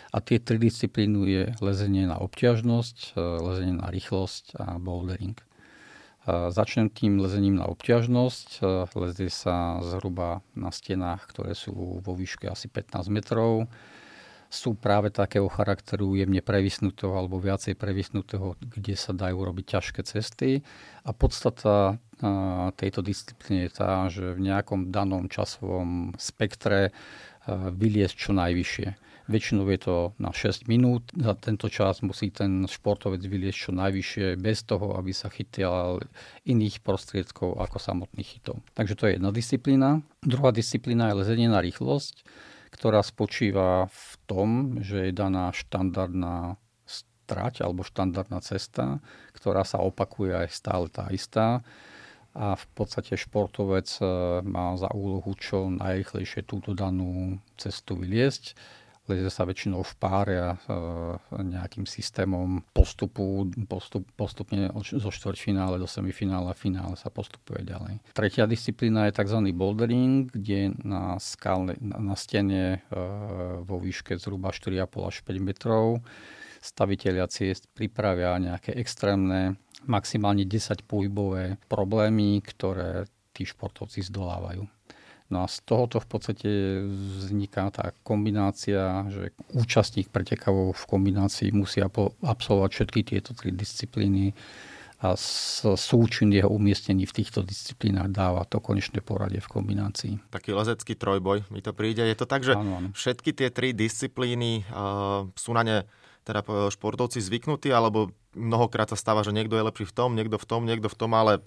A 0.10 0.18
tie 0.26 0.42
tri 0.42 0.58
disciplíny 0.58 1.18
je 1.30 1.44
lezenie 1.62 2.10
na 2.10 2.22
obťažnosť, 2.22 3.18
e, 3.18 3.22
lezenie 3.42 3.76
na 3.82 3.90
rýchlosť 3.90 4.58
a 4.62 4.78
bouldering. 4.78 5.49
Začnem 6.30 6.94
tým 6.94 7.18
lezením 7.18 7.58
na 7.58 7.66
obťažnosť. 7.70 8.62
Lezie 8.94 9.34
sa 9.34 9.82
zhruba 9.82 10.46
na 10.54 10.70
stenách, 10.70 11.26
ktoré 11.30 11.58
sú 11.58 12.00
vo 12.02 12.14
výške 12.14 12.46
asi 12.46 12.70
15 12.70 13.10
metrov. 13.10 13.66
Sú 14.50 14.74
práve 14.74 15.14
takého 15.14 15.46
charakteru 15.46 16.18
jemne 16.18 16.42
previsnutého 16.42 17.14
alebo 17.14 17.38
viacej 17.38 17.78
previsnutého, 17.78 18.58
kde 18.62 18.98
sa 18.98 19.14
dajú 19.14 19.46
robiť 19.46 19.66
ťažké 19.78 20.02
cesty. 20.06 20.66
A 21.06 21.14
podstata 21.14 22.02
tejto 22.78 23.06
disciplíny 23.06 23.70
je 23.70 23.72
tá, 23.74 24.10
že 24.10 24.34
v 24.34 24.50
nejakom 24.50 24.90
danom 24.90 25.30
časovom 25.30 26.18
spektre 26.18 26.90
vyliesť 27.50 28.16
čo 28.18 28.32
najvyššie 28.34 29.09
Väčšinou 29.30 29.70
je 29.70 29.78
to 29.78 29.96
na 30.18 30.34
6 30.34 30.66
minút. 30.66 31.06
Za 31.14 31.38
tento 31.38 31.70
čas 31.70 32.02
musí 32.02 32.34
ten 32.34 32.66
športovec 32.66 33.22
vyliesť 33.22 33.70
čo 33.70 33.72
najvyššie 33.78 34.42
bez 34.42 34.66
toho, 34.66 34.98
aby 34.98 35.14
sa 35.14 35.30
chytil 35.30 36.02
iných 36.50 36.82
prostriedkov 36.82 37.62
ako 37.62 37.78
samotných 37.78 38.26
chytov. 38.26 38.66
Takže 38.74 38.98
to 38.98 39.06
je 39.06 39.22
jedna 39.22 39.30
disciplína. 39.30 40.02
Druhá 40.26 40.50
disciplína 40.50 41.14
je 41.14 41.20
lezenie 41.22 41.46
na 41.46 41.62
rýchlosť, 41.62 42.26
ktorá 42.74 43.06
spočíva 43.06 43.86
v 43.94 44.12
tom, 44.26 44.82
že 44.82 45.10
je 45.10 45.14
daná 45.14 45.54
štandardná 45.54 46.58
strať 46.90 47.62
alebo 47.62 47.86
štandardná 47.86 48.42
cesta, 48.42 48.98
ktorá 49.38 49.62
sa 49.62 49.78
opakuje 49.78 50.34
aj 50.34 50.48
stále 50.50 50.90
tá 50.90 51.06
istá 51.14 51.62
a 52.34 52.58
v 52.58 52.66
podstate 52.78 53.18
športovec 53.18 53.90
e, 54.02 54.06
má 54.46 54.78
za 54.78 54.90
úlohu 54.94 55.34
čo 55.38 55.70
najrychlejšie 55.70 56.46
túto 56.46 56.78
danú 56.78 57.42
cestu 57.58 57.98
vyliesť 57.98 58.54
Lezie 59.10 59.34
sa 59.34 59.44
väčšinou 59.44 59.82
v 59.82 59.94
páre 59.98 60.36
a 60.38 60.50
e, 60.54 60.58
nejakým 61.42 61.90
systémom 61.90 62.62
postupu, 62.70 63.50
postup, 63.66 64.06
postupne 64.14 64.70
zo 64.78 65.10
štvrťfinále 65.10 65.82
do 65.82 65.90
semifinále 65.90 66.54
a 66.54 66.56
finále 66.56 66.94
sa 66.94 67.10
postupuje 67.10 67.66
ďalej. 67.66 68.06
Tretia 68.14 68.46
disciplína 68.46 69.10
je 69.10 69.18
tzv. 69.18 69.50
bouldering, 69.50 70.30
kde 70.30 70.78
na, 70.86 71.18
skalne, 71.18 71.74
na, 71.82 72.14
stene 72.14 72.86
e, 72.86 73.00
vo 73.66 73.82
výške 73.82 74.14
zhruba 74.22 74.54
4,5 74.54 75.10
až 75.10 75.16
5 75.26 75.42
metrov 75.42 76.06
staviteľia 76.60 77.26
ciest 77.32 77.72
pripravia 77.72 78.36
nejaké 78.36 78.76
extrémne, 78.76 79.56
maximálne 79.88 80.44
10 80.44 80.84
pohybové 80.84 81.56
problémy, 81.72 82.44
ktoré 82.44 83.08
tí 83.32 83.48
športovci 83.48 84.04
zdolávajú. 84.04 84.68
No 85.30 85.46
a 85.46 85.48
z 85.48 85.62
tohoto 85.62 86.02
v 86.02 86.08
podstate 86.10 86.50
vzniká 87.22 87.70
tá 87.70 87.94
kombinácia, 88.02 89.06
že 89.14 89.30
účastník 89.54 90.10
pretekavov 90.10 90.74
v 90.74 90.86
kombinácii 90.90 91.54
musí 91.54 91.86
absolvovať 91.86 92.70
všetky 92.74 93.00
tieto 93.06 93.38
tri 93.38 93.54
disciplíny 93.54 94.34
a 95.00 95.16
súčin 95.80 96.28
jeho 96.28 96.52
umiestnení 96.52 97.08
v 97.08 97.16
týchto 97.24 97.40
disciplínach 97.40 98.12
dáva 98.12 98.44
to 98.44 98.60
konečné 98.60 99.00
poradie 99.00 99.40
v 99.40 99.48
kombinácii. 99.48 100.14
Taký 100.28 100.52
lezecký 100.52 101.00
trojboj 101.00 101.48
mi 101.56 101.64
to 101.64 101.72
príde. 101.72 102.04
Je 102.04 102.18
to 102.20 102.28
tak, 102.28 102.44
že 102.44 102.52
ano, 102.52 102.84
ano. 102.84 102.88
všetky 102.92 103.32
tie 103.32 103.48
tri 103.48 103.72
disciplíny 103.72 104.68
uh, 104.68 105.24
sú 105.40 105.56
na 105.56 105.64
ne 105.64 105.78
teda 106.30 106.46
športovci 106.70 107.18
zvyknutí, 107.18 107.74
alebo 107.74 108.14
mnohokrát 108.38 108.94
sa 108.94 108.98
stáva, 108.98 109.26
že 109.26 109.34
niekto 109.34 109.58
je 109.58 109.66
lepší 109.66 109.86
v 109.90 109.96
tom, 109.98 110.14
niekto 110.14 110.38
v 110.38 110.46
tom, 110.46 110.62
niekto 110.70 110.86
v 110.86 110.98
tom, 110.98 111.12
ale 111.18 111.42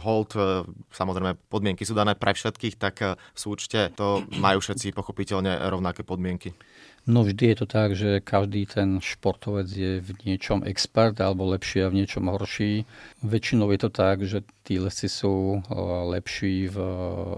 hold, 0.00 0.32
e, 0.32 0.64
samozrejme 0.88 1.36
podmienky 1.52 1.84
sú 1.84 1.92
dané 1.92 2.16
pre 2.16 2.32
všetkých, 2.32 2.80
tak 2.80 2.94
e, 3.04 3.20
v 3.20 3.38
súčte 3.38 3.92
to 3.92 4.24
majú 4.40 4.64
všetci 4.64 4.96
pochopiteľne 4.96 5.68
rovnaké 5.68 6.00
podmienky. 6.00 6.56
No 7.06 7.22
vždy 7.22 7.54
je 7.54 7.56
to 7.62 7.66
tak, 7.70 7.94
že 7.94 8.18
každý 8.18 8.66
ten 8.66 8.98
športovec 8.98 9.70
je 9.70 10.02
v 10.02 10.10
niečom 10.26 10.66
expert 10.66 11.14
alebo 11.22 11.46
lepší 11.54 11.86
a 11.86 11.92
v 11.92 12.02
niečom 12.02 12.26
horší. 12.26 12.82
Väčšinou 13.22 13.70
je 13.70 13.78
to 13.78 13.90
tak, 13.94 14.26
že 14.26 14.42
tí 14.64 14.80
lesci 14.80 15.12
sú 15.12 15.60
e, 15.60 15.76
lepší 16.16 16.72
v 16.72 16.76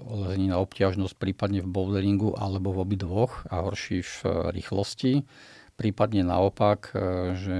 lezení 0.06 0.54
na 0.54 0.62
obťažnosť, 0.62 1.18
prípadne 1.18 1.60
v 1.60 1.68
boulderingu 1.68 2.38
alebo 2.38 2.70
v 2.70 2.86
obidvoch 2.86 3.44
a 3.50 3.66
horší 3.66 4.06
v 4.06 4.16
rýchlosti. 4.54 5.26
Prípadne 5.78 6.26
naopak, 6.26 6.90
e, 6.90 6.94
že 7.38 7.56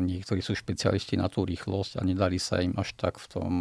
niektorí 0.00 0.40
sú 0.40 0.56
špecialisti 0.56 1.20
na 1.20 1.28
tú 1.28 1.44
rýchlosť 1.44 2.00
a 2.00 2.08
nedali 2.08 2.40
sa 2.40 2.64
im 2.64 2.72
až 2.80 2.96
tak 2.96 3.20
v 3.20 3.26
tom 3.28 3.52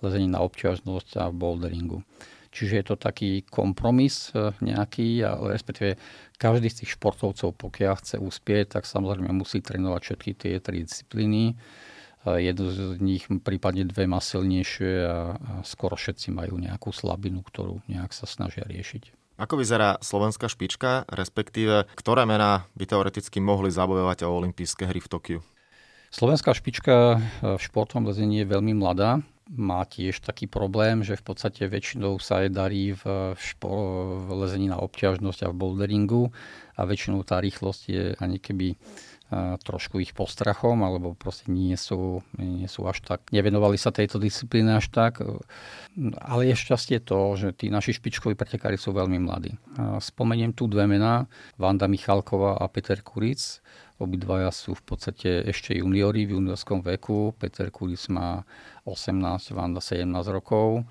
lezení 0.00 0.24
na 0.24 0.40
obťažnosť 0.40 1.20
a 1.20 1.28
v 1.28 1.36
boulderingu. 1.36 2.00
Čiže 2.48 2.74
je 2.80 2.84
to 2.88 2.96
taký 2.96 3.44
kompromis 3.44 4.32
e, 4.32 4.56
nejaký, 4.64 5.20
ale 5.20 5.52
respektíve 5.52 6.00
každý 6.40 6.72
z 6.72 6.82
tých 6.82 6.96
športovcov, 6.96 7.52
pokiaľ 7.60 8.00
chce 8.00 8.16
uspieť, 8.16 8.80
tak 8.80 8.88
samozrejme 8.88 9.28
musí 9.36 9.60
trénovať 9.60 10.00
všetky 10.00 10.30
tie 10.32 10.54
tri 10.56 10.80
disciplíny. 10.80 11.52
E, 11.52 11.54
jednu 12.40 12.72
z 12.72 12.78
nich, 13.04 13.28
prípadne 13.28 13.84
dve 13.84 14.08
má 14.08 14.24
silnejšie 14.24 14.92
a, 15.04 15.12
skoro 15.60 15.92
všetci 15.92 16.32
majú 16.32 16.56
nejakú 16.56 16.88
slabinu, 16.88 17.44
ktorú 17.44 17.84
nejak 17.84 18.16
sa 18.16 18.24
snažia 18.24 18.64
riešiť. 18.64 19.17
Ako 19.38 19.54
vyzerá 19.54 20.02
slovenská 20.02 20.50
špička, 20.50 21.06
respektíve 21.06 21.86
ktoré 21.94 22.26
mená 22.26 22.66
by 22.74 22.90
teoreticky 22.90 23.38
mohli 23.38 23.70
zabojovať 23.70 24.26
o 24.26 24.34
olympijské 24.34 24.82
hry 24.90 24.98
v 24.98 25.06
Tokiu? 25.06 25.40
Slovenská 26.10 26.50
špička 26.58 27.22
v 27.46 27.60
športovom 27.62 28.10
lezení 28.10 28.42
je 28.42 28.50
veľmi 28.50 28.74
mladá. 28.74 29.22
Má 29.46 29.86
tiež 29.86 30.26
taký 30.26 30.50
problém, 30.50 31.06
že 31.06 31.14
v 31.14 31.22
podstate 31.22 31.70
väčšinou 31.70 32.18
sa 32.18 32.42
jej 32.42 32.50
darí 32.50 32.98
v, 32.98 33.32
špo- 33.38 34.26
v 34.26 34.28
lezení 34.42 34.66
na 34.74 34.82
obťažnosť 34.82 35.46
a 35.46 35.52
v 35.54 35.58
boulderingu 35.62 36.34
a 36.74 36.80
väčšinou 36.82 37.22
tá 37.22 37.38
rýchlosť 37.38 37.82
je 37.86 38.04
ani 38.18 38.42
keby 38.42 38.74
trošku 39.62 40.00
ich 40.00 40.16
postrachom, 40.16 40.80
alebo 40.80 41.12
proste 41.12 41.52
nie 41.52 41.76
sú, 41.76 42.24
nie 42.40 42.64
sú 42.64 42.88
až 42.88 43.04
tak, 43.04 43.28
nevenovali 43.28 43.76
sa 43.76 43.92
tejto 43.92 44.16
disciplíne 44.16 44.80
až 44.80 44.88
tak. 44.88 45.20
Ale 46.16 46.48
je 46.48 46.56
šťastie 46.56 47.04
to, 47.04 47.36
že 47.36 47.52
tí 47.52 47.68
naši 47.68 47.92
špičkoví 47.92 48.32
pretekári 48.32 48.80
sú 48.80 48.96
veľmi 48.96 49.20
mladí. 49.20 49.52
Spomeniem 50.00 50.56
tu 50.56 50.64
dve 50.64 50.88
mená, 50.88 51.28
Vanda 51.60 51.84
Michalková 51.84 52.56
a 52.56 52.64
Peter 52.72 53.04
Kuric. 53.04 53.60
Obidvaja 53.98 54.54
sú 54.54 54.78
v 54.78 54.94
podstate 54.94 55.42
ešte 55.42 55.74
juniori 55.74 56.22
v 56.24 56.38
juniorskom 56.38 56.86
veku. 56.86 57.34
Peter 57.34 57.68
Kuric 57.68 58.06
má 58.08 58.46
18, 58.86 59.52
Vanda 59.52 59.82
17 59.82 60.06
rokov 60.30 60.86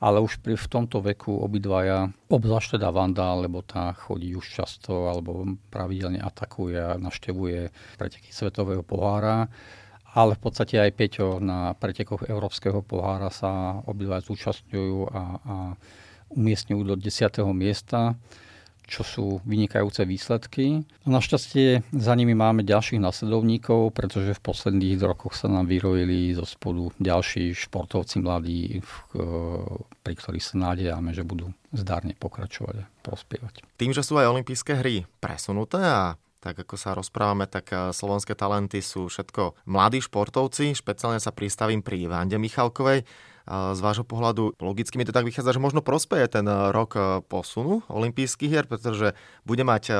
ale 0.00 0.20
už 0.20 0.44
pri, 0.44 0.60
v 0.60 0.68
tomto 0.68 1.00
veku 1.00 1.32
obidvaja, 1.40 2.12
obzvlášť 2.28 2.76
teda 2.76 2.92
Vanda, 2.92 3.32
lebo 3.36 3.64
tá 3.64 3.96
chodí 3.96 4.36
už 4.36 4.44
často 4.44 5.08
alebo 5.08 5.56
pravidelne 5.72 6.20
atakuje 6.20 6.76
a 6.76 7.00
naštevuje 7.00 7.72
preteky 7.96 8.28
Svetového 8.28 8.84
pohára, 8.84 9.48
ale 10.12 10.36
v 10.36 10.40
podstate 10.40 10.80
aj 10.80 10.96
Peťo 10.96 11.40
na 11.40 11.72
pretekoch 11.76 12.28
Európskeho 12.28 12.80
pohára 12.84 13.32
sa 13.32 13.80
obidvaja 13.84 14.24
zúčastňujú 14.24 14.98
a, 15.12 15.22
a 15.40 15.54
umiestňujú 16.32 16.82
do 16.84 16.96
10. 16.96 17.40
miesta 17.56 18.16
čo 18.86 19.02
sú 19.02 19.26
vynikajúce 19.42 20.06
výsledky. 20.06 20.86
Našťastie 21.04 21.82
za 21.90 22.14
nimi 22.14 22.32
máme 22.32 22.62
ďalších 22.62 23.02
nasledovníkov, 23.02 23.92
pretože 23.92 24.38
v 24.38 24.44
posledných 24.46 25.02
rokoch 25.02 25.34
sa 25.34 25.50
nám 25.50 25.66
vyrojili 25.66 26.32
zo 26.38 26.46
spodu 26.46 26.94
ďalší 27.02 27.52
športovci 27.52 28.22
mladí, 28.22 28.80
pri 30.06 30.14
ktorých 30.14 30.44
sa 30.46 30.54
nádejame, 30.56 31.10
že 31.10 31.26
budú 31.26 31.50
zdárne 31.74 32.14
pokračovať 32.14 32.86
a 32.86 32.88
prospievať. 33.02 33.66
Tým, 33.76 33.90
že 33.90 34.06
sú 34.06 34.16
aj 34.16 34.30
olympijské 34.30 34.78
hry 34.78 35.04
presunuté 35.18 35.82
a 35.82 36.14
tak 36.46 36.62
ako 36.62 36.78
sa 36.78 36.94
rozprávame, 36.94 37.50
tak 37.50 37.74
eh, 37.74 37.90
slovenské 37.90 38.38
talenty 38.38 38.78
sú 38.78 39.10
všetko 39.10 39.66
mladí 39.66 39.98
športovci. 39.98 40.78
Špeciálne 40.78 41.18
sa 41.18 41.34
pristavím 41.34 41.82
pri 41.82 42.06
Vande 42.06 42.38
Michalkovej 42.38 43.02
z 43.46 43.78
vášho 43.78 44.02
pohľadu 44.02 44.58
logicky 44.58 44.98
mi 44.98 45.06
to 45.06 45.14
tak 45.14 45.22
vychádza, 45.22 45.54
že 45.54 45.62
možno 45.62 45.78
prospeje 45.78 46.26
ten 46.26 46.46
e, 46.50 46.74
rok 46.74 46.98
e, 46.98 47.22
posunu 47.30 47.86
olympijských 47.86 48.50
hier, 48.50 48.66
pretože 48.66 49.14
bude 49.46 49.62
mať 49.62 49.84
e, 49.86 49.94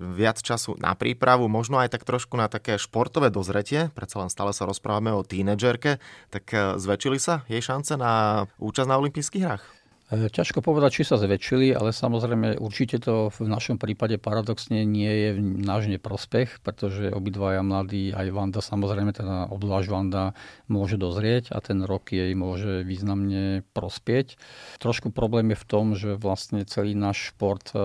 viac 0.00 0.40
času 0.40 0.80
na 0.80 0.96
prípravu, 0.96 1.44
možno 1.50 1.76
aj 1.76 1.92
tak 1.92 2.08
trošku 2.08 2.40
na 2.40 2.48
také 2.48 2.80
športové 2.80 3.28
dozretie, 3.28 3.92
predsa 3.92 4.24
len 4.24 4.32
stále 4.32 4.56
sa 4.56 4.64
rozprávame 4.64 5.12
o 5.12 5.26
tínedžerke, 5.26 6.00
tak 6.32 6.46
zväčšili 6.78 7.18
sa 7.20 7.42
jej 7.50 7.60
šance 7.60 7.98
na 7.98 8.46
účasť 8.62 8.88
na 8.88 8.96
olympijských 8.96 9.44
hrách? 9.44 9.79
E, 10.10 10.26
ťažko 10.26 10.58
povedať, 10.58 11.00
či 11.00 11.02
sa 11.06 11.22
zväčšili, 11.22 11.70
ale 11.70 11.94
samozrejme 11.94 12.58
určite 12.58 12.98
to 12.98 13.30
v 13.30 13.46
našom 13.46 13.78
prípade 13.78 14.18
paradoxne 14.18 14.82
nie 14.82 15.06
je 15.06 15.28
náš 15.38 15.86
neprospech, 15.86 16.58
pretože 16.66 17.14
obidvaja 17.14 17.62
mladí, 17.62 18.10
aj 18.10 18.26
Vanda 18.34 18.58
samozrejme, 18.58 19.14
teda 19.14 19.46
obzvlášť 19.54 19.88
Vanda 19.88 20.34
môže 20.66 20.98
dozrieť 20.98 21.54
a 21.54 21.62
ten 21.62 21.86
rok 21.86 22.10
jej 22.10 22.34
môže 22.34 22.82
významne 22.82 23.62
prospieť. 23.70 24.34
Trošku 24.82 25.14
problém 25.14 25.54
je 25.54 25.62
v 25.62 25.68
tom, 25.70 25.94
že 25.94 26.18
vlastne 26.18 26.66
celý 26.66 26.98
náš 26.98 27.30
šport 27.30 27.70
e, 27.70 27.78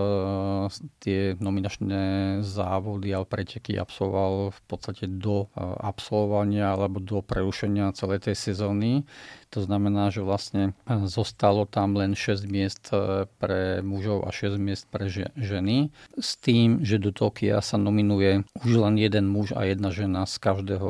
tie 1.06 1.38
nominačné 1.38 2.42
závody 2.42 3.14
a 3.14 3.22
preteky 3.22 3.78
absolvoval 3.78 4.50
v 4.50 4.62
podstate 4.66 5.06
do 5.06 5.46
e, 5.54 5.62
absolvovania 5.62 6.74
alebo 6.74 6.98
do 6.98 7.22
prerušenia 7.22 7.94
celej 7.94 8.26
tej 8.26 8.36
sezóny. 8.50 9.06
To 9.54 9.62
znamená, 9.62 10.10
že 10.10 10.26
vlastne 10.26 10.76
zostalo 11.08 11.64
tam 11.70 11.96
len 11.96 12.15
6 12.16 12.48
miest 12.48 12.90
e, 12.90 13.28
pre 13.38 13.84
mužov 13.84 14.26
a 14.26 14.32
6 14.32 14.58
miest 14.58 14.88
pre 14.88 15.12
ženy. 15.36 15.94
S 16.18 16.40
tým, 16.40 16.82
že 16.82 16.98
do 16.98 17.12
Tokia 17.12 17.60
sa 17.60 17.76
nominuje 17.76 18.48
už 18.64 18.72
len 18.82 18.96
jeden 18.98 19.28
muž 19.28 19.54
a 19.54 19.68
jedna 19.68 19.92
žena 19.92 20.24
z 20.26 20.40
každého 20.40 20.90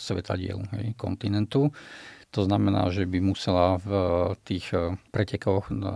svetadielu 0.00 0.64
hej, 0.74 0.86
kontinentu. 0.96 1.70
To 2.32 2.48
znamená, 2.48 2.88
že 2.88 3.04
by 3.04 3.20
musela 3.20 3.76
v 3.78 3.90
tých 4.48 4.72
e, 4.72 4.96
pretekoch 5.12 5.68
na, 5.68 5.94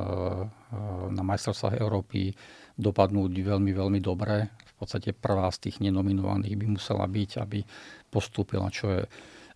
na 1.09 1.23
majstrovstvách 1.25 1.81
Európy 1.81 2.37
dopadnúť 2.77 3.33
veľmi, 3.33 3.73
veľmi 3.73 4.01
dobre. 4.05 4.53
V 4.77 4.85
podstate 4.85 5.17
prvá 5.17 5.49
z 5.49 5.69
tých 5.69 5.81
nenominovaných 5.81 6.55
by 6.61 6.67
musela 6.77 7.09
byť, 7.09 7.31
aby 7.41 7.65
postúpila, 8.13 8.69
čo 8.69 8.93
je 8.93 9.03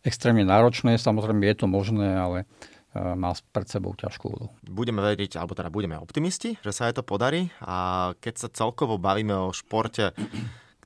extrémne 0.00 0.44
náročné. 0.48 0.96
Samozrejme 0.96 1.44
je 1.44 1.56
to 1.60 1.66
možné, 1.68 2.16
ale 2.16 2.48
e, 2.94 3.14
má 3.16 3.34
pred 3.54 3.66
sebou 3.66 3.94
ťažkú 3.94 4.24
úlohu. 4.26 4.52
Budeme 4.66 5.02
vedieť, 5.02 5.38
alebo 5.38 5.54
teda 5.54 5.70
budeme 5.70 5.98
optimisti, 5.98 6.58
že 6.60 6.72
sa 6.74 6.90
aj 6.90 7.00
to 7.00 7.02
podarí. 7.06 7.50
A 7.62 8.10
keď 8.18 8.46
sa 8.46 8.48
celkovo 8.50 8.98
bavíme 9.00 9.34
o 9.34 9.54
športe, 9.54 10.14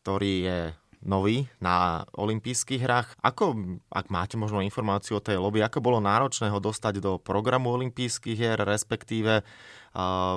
ktorý 0.01 0.33
je 0.45 0.59
nový 1.05 1.47
na 1.61 2.09
olympijských 2.17 2.81
hrách. 2.81 3.09
Ako, 3.21 3.77
ak 3.93 4.09
máte 4.09 4.41
možno 4.41 4.65
informáciu 4.65 5.21
o 5.21 5.25
tej 5.25 5.37
lobby, 5.37 5.61
ako 5.61 5.85
bolo 5.85 6.01
náročné 6.01 6.49
ho 6.49 6.59
dostať 6.59 6.99
do 6.99 7.21
programu 7.21 7.77
olympijských 7.77 8.35
hier, 8.35 8.59
respektíve 8.65 9.45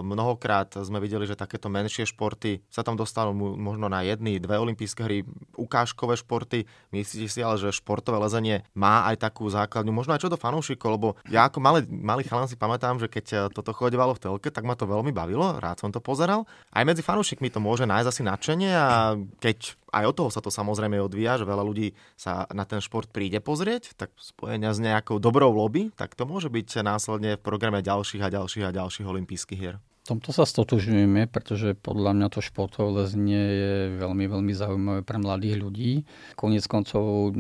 Mnohokrát 0.06 0.70
sme 0.86 1.02
videli, 1.02 1.26
že 1.26 1.34
takéto 1.34 1.66
menšie 1.66 2.06
športy 2.06 2.62
sa 2.70 2.86
tam 2.86 2.94
dostanú 2.94 3.34
možno 3.58 3.90
na 3.90 4.06
jedny, 4.06 4.38
dve 4.38 4.54
olympijské 4.62 5.02
hry, 5.02 5.18
ukážkové 5.58 6.14
športy. 6.14 6.70
Myslíte 6.94 7.26
si 7.26 7.42
ale, 7.42 7.58
že 7.58 7.74
športové 7.74 8.22
lezenie 8.22 8.62
má 8.78 9.10
aj 9.10 9.18
takú 9.26 9.50
základňu, 9.50 9.90
možno 9.90 10.14
aj 10.14 10.22
čo 10.22 10.30
do 10.30 10.38
fanúšikov, 10.38 10.90
lebo 10.94 11.08
ja 11.34 11.50
ako 11.50 11.58
malý, 11.58 11.90
malý 11.90 12.22
chalan 12.30 12.46
si 12.46 12.54
pamätám, 12.54 13.02
že 13.02 13.10
keď 13.10 13.26
e, 13.34 13.38
toto 13.50 13.74
chodevalo 13.74 14.14
v 14.14 14.22
telke, 14.22 14.54
tak 14.54 14.62
ma 14.62 14.78
to 14.78 14.86
veľmi 14.86 15.10
bavilo, 15.10 15.58
rád 15.58 15.82
som 15.82 15.90
to 15.90 15.98
pozeral. 15.98 16.46
Aj 16.70 16.86
medzi 16.86 17.02
fanúšikmi 17.02 17.50
to 17.50 17.58
môže 17.58 17.90
nájsť 17.90 18.10
asi 18.14 18.22
nadšenie 18.22 18.72
a 18.78 19.18
keď 19.42 19.74
aj 19.92 20.06
od 20.10 20.16
toho 20.16 20.30
sa 20.34 20.44
to 20.44 20.52
samozrejme 20.52 21.00
odvíja, 21.00 21.40
že 21.40 21.48
veľa 21.48 21.64
ľudí 21.64 21.96
sa 22.20 22.48
na 22.52 22.68
ten 22.68 22.84
šport 22.84 23.08
príde 23.12 23.40
pozrieť, 23.40 23.96
tak 23.96 24.12
spojenia 24.20 24.76
s 24.76 24.80
nejakou 24.84 25.20
dobrou 25.20 25.52
lobby, 25.54 25.90
tak 25.96 26.14
to 26.14 26.28
môže 26.28 26.52
byť 26.52 26.84
následne 26.84 27.40
v 27.40 27.44
programe 27.44 27.80
ďalších 27.80 28.24
a 28.24 28.34
ďalších 28.34 28.66
a 28.68 28.76
ďalších 28.76 29.08
olympijských 29.08 29.60
hier. 29.60 29.78
V 30.08 30.16
tomto 30.16 30.32
sa 30.32 30.48
stotožňujeme, 30.48 31.28
pretože 31.28 31.76
podľa 31.76 32.16
mňa 32.16 32.28
to 32.32 32.40
športové 32.40 33.04
lezenie 33.04 33.44
je 33.44 33.74
veľmi, 34.00 34.24
veľmi 34.32 34.54
zaujímavé 34.56 35.00
pre 35.04 35.20
mladých 35.20 35.60
ľudí. 35.60 35.92
Konec 36.40 36.64
koncov 36.64 37.36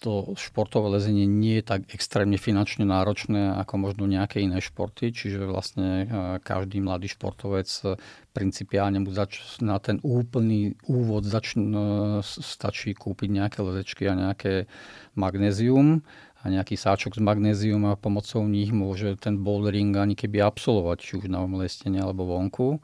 to 0.00 0.32
športové 0.34 0.96
lezenie 0.96 1.28
nie 1.28 1.60
je 1.60 1.64
tak 1.76 1.80
extrémne 1.92 2.40
finančne 2.40 2.88
náročné 2.88 3.52
ako 3.60 3.74
možno 3.76 4.08
nejaké 4.08 4.40
iné 4.40 4.64
športy, 4.64 5.12
čiže 5.12 5.44
vlastne 5.44 5.88
e, 5.88 6.04
každý 6.40 6.80
mladý 6.80 7.12
športovec 7.12 7.68
e, 7.84 8.00
principiálne 8.32 9.04
mu 9.04 9.12
zač- 9.12 9.60
na 9.60 9.76
ten 9.76 10.00
úplný 10.00 10.72
úvod 10.88 11.28
zač- 11.28 11.52
e, 11.54 12.24
stačí 12.24 12.96
kúpiť 12.96 13.28
nejaké 13.28 13.60
lezečky 13.60 14.08
a 14.08 14.16
nejaké 14.16 14.64
magnézium 15.12 16.00
a 16.40 16.44
nejaký 16.48 16.80
sáčok 16.80 17.14
s 17.14 17.20
magnézium 17.20 17.84
a 17.84 18.00
pomocou 18.00 18.48
nich 18.48 18.72
môže 18.72 19.20
ten 19.20 19.36
bouldering 19.36 19.92
ani 20.00 20.16
keby 20.16 20.40
absolvovať, 20.40 20.96
či 20.96 21.12
už 21.20 21.28
na 21.28 21.44
omlestenie 21.44 22.00
alebo 22.00 22.24
vonku. 22.24 22.80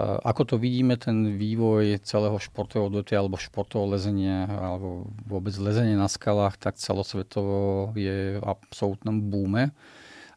Ako 0.00 0.44
to 0.44 0.56
vidíme, 0.60 1.00
ten 1.00 1.40
vývoj 1.40 2.04
celého 2.04 2.36
športového 2.36 2.92
odvetvia 2.92 3.24
alebo 3.24 3.40
športového 3.40 3.96
lezenia 3.96 4.44
alebo 4.44 5.08
vôbec 5.24 5.56
lezenie 5.56 5.96
na 5.96 6.04
skalách, 6.04 6.60
tak 6.60 6.76
celosvetovo 6.76 7.92
je 7.96 8.36
v 8.36 8.44
absolútnom 8.44 9.24
búme. 9.24 9.72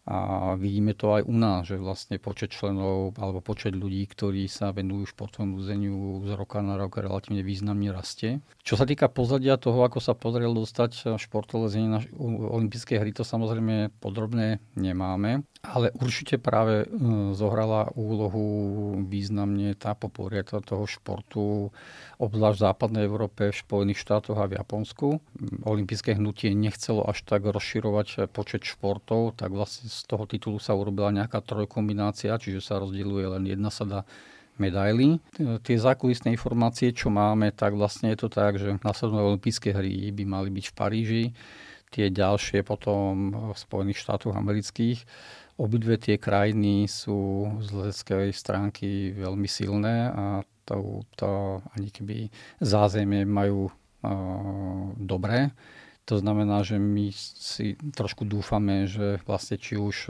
A 0.10 0.58
vidíme 0.58 0.98
to 0.98 1.22
aj 1.22 1.28
u 1.28 1.36
nás, 1.38 1.70
že 1.70 1.78
vlastne 1.78 2.18
počet 2.18 2.50
členov 2.50 3.14
alebo 3.22 3.46
počet 3.46 3.78
ľudí, 3.78 4.10
ktorí 4.10 4.50
sa 4.50 4.74
venujú 4.74 5.14
športovému 5.14 5.62
lezeniu 5.62 6.26
z 6.26 6.34
roka 6.34 6.66
na 6.66 6.82
rok 6.82 6.98
relatívne 6.98 7.46
významne 7.46 7.94
rastie. 7.94 8.42
Čo 8.66 8.74
sa 8.80 8.90
týka 8.90 9.06
pozadia 9.06 9.62
toho, 9.62 9.86
ako 9.86 10.02
sa 10.02 10.18
podarilo 10.18 10.66
dostať 10.66 11.20
športové 11.22 11.70
lezenie 11.70 11.90
na 11.94 12.02
olympijské 12.26 12.98
hry, 12.98 13.14
to 13.14 13.22
samozrejme 13.22 13.94
podrobne 14.02 14.58
nemáme. 14.74 15.46
Ale 15.60 15.92
určite 16.00 16.40
práve 16.40 16.88
e, 16.88 17.36
zohrala 17.36 17.92
úlohu 17.92 18.48
významne 19.04 19.76
tá 19.76 19.92
poporieta 19.92 20.64
toho 20.64 20.88
športu, 20.88 21.76
obzvlášť 22.16 22.58
v 22.58 22.66
západnej 22.72 23.04
Európe, 23.04 23.52
v 23.52 23.60
Spojených 23.60 24.00
štátoch 24.00 24.40
a 24.40 24.48
v 24.48 24.56
Japonsku. 24.56 25.20
Olympijské 25.68 26.16
hnutie 26.16 26.56
nechcelo 26.56 27.04
až 27.04 27.28
tak 27.28 27.44
rozširovať 27.44 28.32
počet 28.32 28.64
športov, 28.64 29.36
tak 29.36 29.52
vlastne 29.52 29.92
z 29.92 30.00
toho 30.08 30.24
titulu 30.24 30.64
sa 30.64 30.80
urobila 30.80 31.12
nejaká 31.12 31.44
trojkombinácia, 31.44 32.40
čiže 32.40 32.64
sa 32.64 32.80
rozdieluje 32.80 33.28
len 33.36 33.44
jedna 33.44 33.68
sada 33.68 34.08
medaily. 34.56 35.20
Tie 35.40 35.76
zákulisné 35.76 36.36
informácie, 36.36 36.96
čo 36.96 37.12
máme, 37.12 37.52
tak 37.52 37.76
vlastne 37.76 38.16
je 38.16 38.20
to 38.24 38.30
tak, 38.32 38.56
že 38.60 38.80
následné 38.80 39.20
olympijské 39.36 39.76
hry 39.76 40.08
by 40.16 40.24
mali 40.24 40.50
byť 40.56 40.66
v 40.72 40.76
Paríži, 40.76 41.24
tie 41.90 42.08
ďalšie 42.08 42.62
potom 42.62 43.34
v 43.52 43.58
Spojených 43.58 44.04
štátoch 44.04 44.36
amerických 44.36 45.04
Obidve 45.60 46.00
tie 46.00 46.16
krajiny 46.16 46.88
sú 46.88 47.52
z 47.60 47.68
leteckej 47.76 48.32
stránky 48.32 49.12
veľmi 49.12 49.44
silné 49.44 50.08
a 50.08 50.40
to, 50.64 51.04
to 51.20 51.60
ani 51.76 51.92
keby 51.92 52.32
zázemie 52.64 53.28
majú 53.28 53.68
uh, 53.68 53.74
dobré. 54.96 55.52
To 56.08 56.18
znamená, 56.18 56.66
že 56.66 56.82
my 56.82 57.14
si 57.14 57.78
trošku 57.94 58.26
dúfame, 58.26 58.90
že 58.90 59.22
vlastne 59.30 59.62
či 59.62 59.78
už 59.78 60.10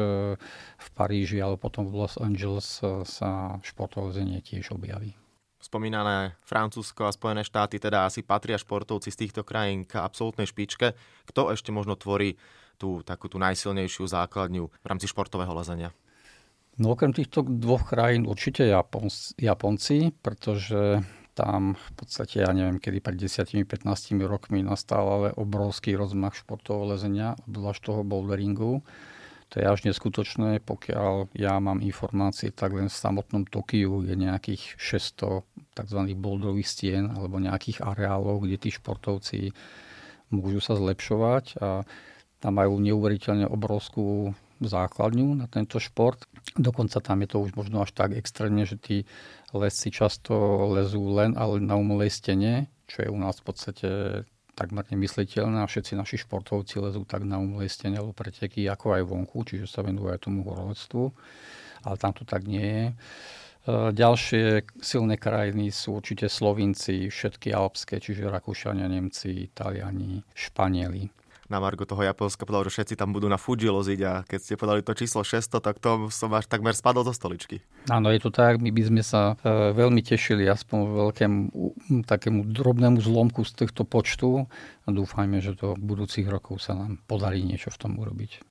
v 0.80 0.88
Paríži 0.96 1.44
alebo 1.44 1.60
potom 1.60 1.92
v 1.92 2.00
Los 2.00 2.16
Angeles 2.16 2.80
sa 3.04 3.60
športové 3.60 4.24
tiež 4.40 4.72
objaví. 4.72 5.20
spomínané 5.60 6.40
Francúzsko 6.48 7.04
a 7.04 7.12
Spojené 7.12 7.44
štáty 7.44 7.84
teda 7.84 8.08
asi 8.08 8.24
patria 8.24 8.56
športovci 8.56 9.12
z 9.12 9.28
týchto 9.28 9.44
krajín 9.44 9.84
k 9.84 10.00
absolútnej 10.00 10.48
špičke. 10.48 10.96
Kto 11.28 11.52
ešte 11.52 11.76
možno 11.76 12.00
tvorí 12.00 12.40
tú 12.80 13.04
takú 13.04 13.28
tú 13.28 13.36
najsilnejšiu 13.36 14.08
základňu 14.08 14.64
v 14.72 14.86
rámci 14.88 15.12
športového 15.12 15.52
lezenia? 15.52 15.92
No 16.80 16.96
okrem 16.96 17.12
týchto 17.12 17.44
dvoch 17.44 17.92
krajín 17.92 18.24
určite 18.24 18.64
Japonci, 19.36 20.16
pretože 20.24 21.04
tam 21.36 21.76
v 21.76 21.92
podstate, 21.96 22.44
ja 22.44 22.52
neviem, 22.56 22.80
kedy 22.80 23.04
pred 23.04 23.20
10-15 23.20 23.84
rokmi 24.24 24.64
nastal 24.64 25.04
ale 25.04 25.28
obrovský 25.36 26.00
rozmach 26.00 26.40
športového 26.40 26.96
lezenia, 26.96 27.36
obzvlášť 27.48 27.82
toho 27.84 28.02
boulderingu. 28.08 28.84
To 29.50 29.56
je 29.58 29.66
až 29.66 29.82
neskutočné, 29.88 30.62
pokiaľ 30.62 31.34
ja 31.34 31.58
mám 31.58 31.82
informácie, 31.82 32.54
tak 32.54 32.76
len 32.76 32.86
v 32.86 32.94
samotnom 32.94 33.50
Tokiu 33.50 34.06
je 34.06 34.14
nejakých 34.14 34.78
600 34.78 35.42
tzv. 35.74 36.00
boulderových 36.14 36.70
stien 36.70 37.10
alebo 37.10 37.42
nejakých 37.42 37.82
areálov, 37.82 38.46
kde 38.46 38.62
tí 38.62 38.70
športovci 38.70 39.52
môžu 40.30 40.62
sa 40.62 40.78
zlepšovať 40.78 41.58
a 41.60 41.82
tam 42.40 42.56
majú 42.56 42.80
neuveriteľne 42.80 43.48
obrovskú 43.48 44.36
základňu 44.60 45.40
na 45.40 45.48
tento 45.48 45.80
šport. 45.80 46.28
Dokonca 46.60 47.00
tam 47.00 47.24
je 47.24 47.30
to 47.32 47.38
už 47.40 47.56
možno 47.56 47.84
až 47.84 47.96
tak 47.96 48.12
extrémne, 48.12 48.68
že 48.68 48.76
tí 48.76 48.98
lesci 49.56 49.92
často 49.92 50.36
lezú 50.72 51.16
len 51.16 51.40
ale 51.40 51.64
na 51.64 51.80
umelej 51.80 52.12
stene, 52.12 52.68
čo 52.88 53.08
je 53.08 53.10
u 53.10 53.18
nás 53.20 53.40
v 53.40 53.46
podstate 53.48 53.90
takmer 54.60 54.84
nemysliteľné 54.92 55.64
a 55.64 55.70
všetci 55.72 55.96
naši 55.96 56.20
športovci 56.20 56.84
lezú 56.84 57.08
tak 57.08 57.24
na 57.24 57.40
umelej 57.40 57.72
stene 57.72 57.96
alebo 57.96 58.12
preteky, 58.12 58.68
ako 58.68 59.00
aj 59.00 59.04
vonku, 59.08 59.48
čiže 59.48 59.72
sa 59.72 59.80
venujú 59.80 60.12
aj 60.12 60.28
tomu 60.28 60.44
horolectvu, 60.44 61.04
ale 61.88 61.96
tam 61.96 62.12
to 62.12 62.28
tak 62.28 62.44
nie 62.44 62.68
je. 62.68 62.86
E, 62.92 62.94
ďalšie 63.96 64.68
silné 64.84 65.16
krajiny 65.16 65.72
sú 65.72 66.04
určite 66.04 66.28
Slovinci, 66.28 67.08
všetky 67.08 67.56
alpské, 67.56 68.04
čiže 68.04 68.28
Rakúšania, 68.28 68.92
Nemci, 68.92 69.48
Taliani, 69.56 70.20
Španieli 70.36 71.19
na 71.50 71.58
Margo 71.58 71.84
toho 71.84 72.06
Japonska 72.06 72.46
povedal, 72.46 72.70
že 72.70 72.80
všetci 72.80 72.96
tam 72.96 73.10
budú 73.10 73.26
na 73.26 73.42
Fuji 73.42 73.68
loziť 73.68 74.00
a 74.06 74.22
keď 74.24 74.40
ste 74.40 74.54
povedali 74.56 74.86
to 74.86 74.94
číslo 74.94 75.26
600, 75.26 75.60
tak 75.60 75.82
to 75.82 76.08
som 76.14 76.30
až 76.38 76.46
takmer 76.46 76.78
spadol 76.78 77.02
zo 77.02 77.12
stoličky. 77.12 77.66
Áno, 77.90 78.14
je 78.14 78.22
to 78.22 78.30
tak. 78.30 78.62
My 78.62 78.70
by 78.70 78.84
sme 78.86 79.02
sa 79.02 79.34
e, 79.42 79.74
veľmi 79.74 80.06
tešili 80.06 80.46
aspoň 80.46 80.80
veľkému 81.10 81.40
takému 82.06 82.46
drobnému 82.54 83.02
zlomku 83.02 83.42
z 83.42 83.66
týchto 83.66 83.84
počtu 83.84 84.46
a 84.86 84.90
dúfajme, 84.94 85.42
že 85.42 85.58
do 85.58 85.74
budúcich 85.74 86.30
rokov 86.30 86.62
sa 86.62 86.78
nám 86.78 87.02
podarí 87.10 87.42
niečo 87.42 87.74
v 87.74 87.78
tom 87.82 87.98
urobiť. 87.98 88.46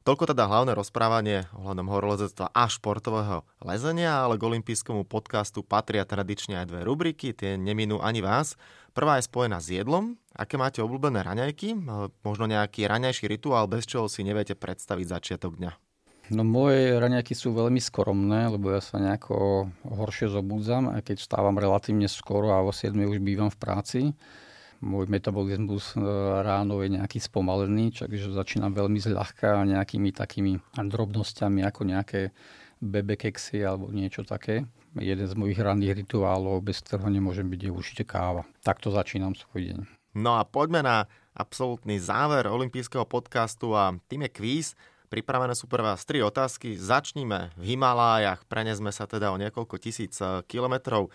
Toľko 0.00 0.32
teda 0.32 0.48
hlavné 0.48 0.72
rozprávanie 0.72 1.46
ohľadom 1.54 1.86
horolezectva 1.92 2.50
a 2.50 2.64
športového 2.66 3.44
lezenia, 3.60 4.24
ale 4.24 4.40
k 4.40 4.48
olympijskému 4.48 5.04
podcastu 5.04 5.60
patria 5.60 6.08
tradične 6.08 6.56
aj 6.56 6.66
dve 6.72 6.80
rubriky, 6.88 7.36
tie 7.36 7.60
neminú 7.60 8.00
ani 8.00 8.24
vás. 8.24 8.56
Prvá 8.90 9.18
je 9.18 9.28
spojená 9.30 9.62
s 9.62 9.70
jedlom. 9.70 10.18
Aké 10.34 10.58
máte 10.58 10.82
obľúbené 10.82 11.22
raňajky? 11.22 11.74
Možno 12.26 12.44
nejaký 12.50 12.86
raňajší 12.86 13.30
rituál, 13.30 13.70
bez 13.70 13.86
čoho 13.86 14.10
si 14.10 14.26
neviete 14.26 14.58
predstaviť 14.58 15.06
začiatok 15.06 15.58
dňa? 15.58 15.72
No 16.30 16.46
moje 16.46 16.94
raňajky 16.94 17.34
sú 17.34 17.50
veľmi 17.50 17.82
skromné, 17.82 18.46
lebo 18.54 18.70
ja 18.70 18.78
sa 18.78 19.02
nejako 19.02 19.66
horšie 19.82 20.30
zobúdzam, 20.30 20.94
aj 20.94 21.10
keď 21.10 21.16
vstávam 21.18 21.58
relatívne 21.58 22.06
skoro 22.06 22.54
a 22.54 22.62
o 22.62 22.70
7 22.70 22.94
už 22.94 23.18
bývam 23.18 23.50
v 23.50 23.58
práci 23.58 24.00
môj 24.80 25.12
metabolizmus 25.12 25.92
e, 25.94 26.00
ráno 26.40 26.80
je 26.80 26.96
nejaký 26.96 27.20
spomalený, 27.20 27.92
takže 27.92 28.32
začínam 28.32 28.72
veľmi 28.72 28.96
zľahka 28.96 29.68
nejakými 29.68 30.10
takými 30.10 30.56
drobnosťami 30.76 31.60
ako 31.68 31.80
nejaké 31.84 32.20
bebekeksy 32.80 33.62
alebo 33.62 33.92
niečo 33.92 34.24
také. 34.24 34.64
Jeden 34.98 35.28
z 35.28 35.34
mojich 35.38 35.60
ranných 35.60 36.02
rituálov, 36.02 36.64
bez 36.64 36.82
ktorého 36.82 37.12
nemôžem 37.12 37.46
byť, 37.46 37.60
je 37.68 37.70
určite 37.70 38.04
káva. 38.08 38.42
Takto 38.64 38.90
začínam 38.90 39.38
svoj 39.38 39.70
deň. 39.70 39.78
No 40.18 40.40
a 40.40 40.42
poďme 40.42 40.82
na 40.82 40.96
absolútny 41.36 42.02
záver 42.02 42.50
olympijského 42.50 43.06
podcastu 43.06 43.76
a 43.78 43.94
tým 44.10 44.26
je 44.26 44.30
kvíz. 44.34 44.66
Pripravené 45.06 45.54
sú 45.54 45.70
pre 45.70 45.84
vás 45.84 46.02
tri 46.02 46.18
otázky. 46.24 46.74
Začníme 46.74 47.54
v 47.54 47.62
Himalájach, 47.74 48.42
prenesme 48.50 48.90
sa 48.90 49.06
teda 49.06 49.30
o 49.30 49.38
niekoľko 49.38 49.78
tisíc 49.78 50.18
e, 50.18 50.42
kilometrov 50.50 51.10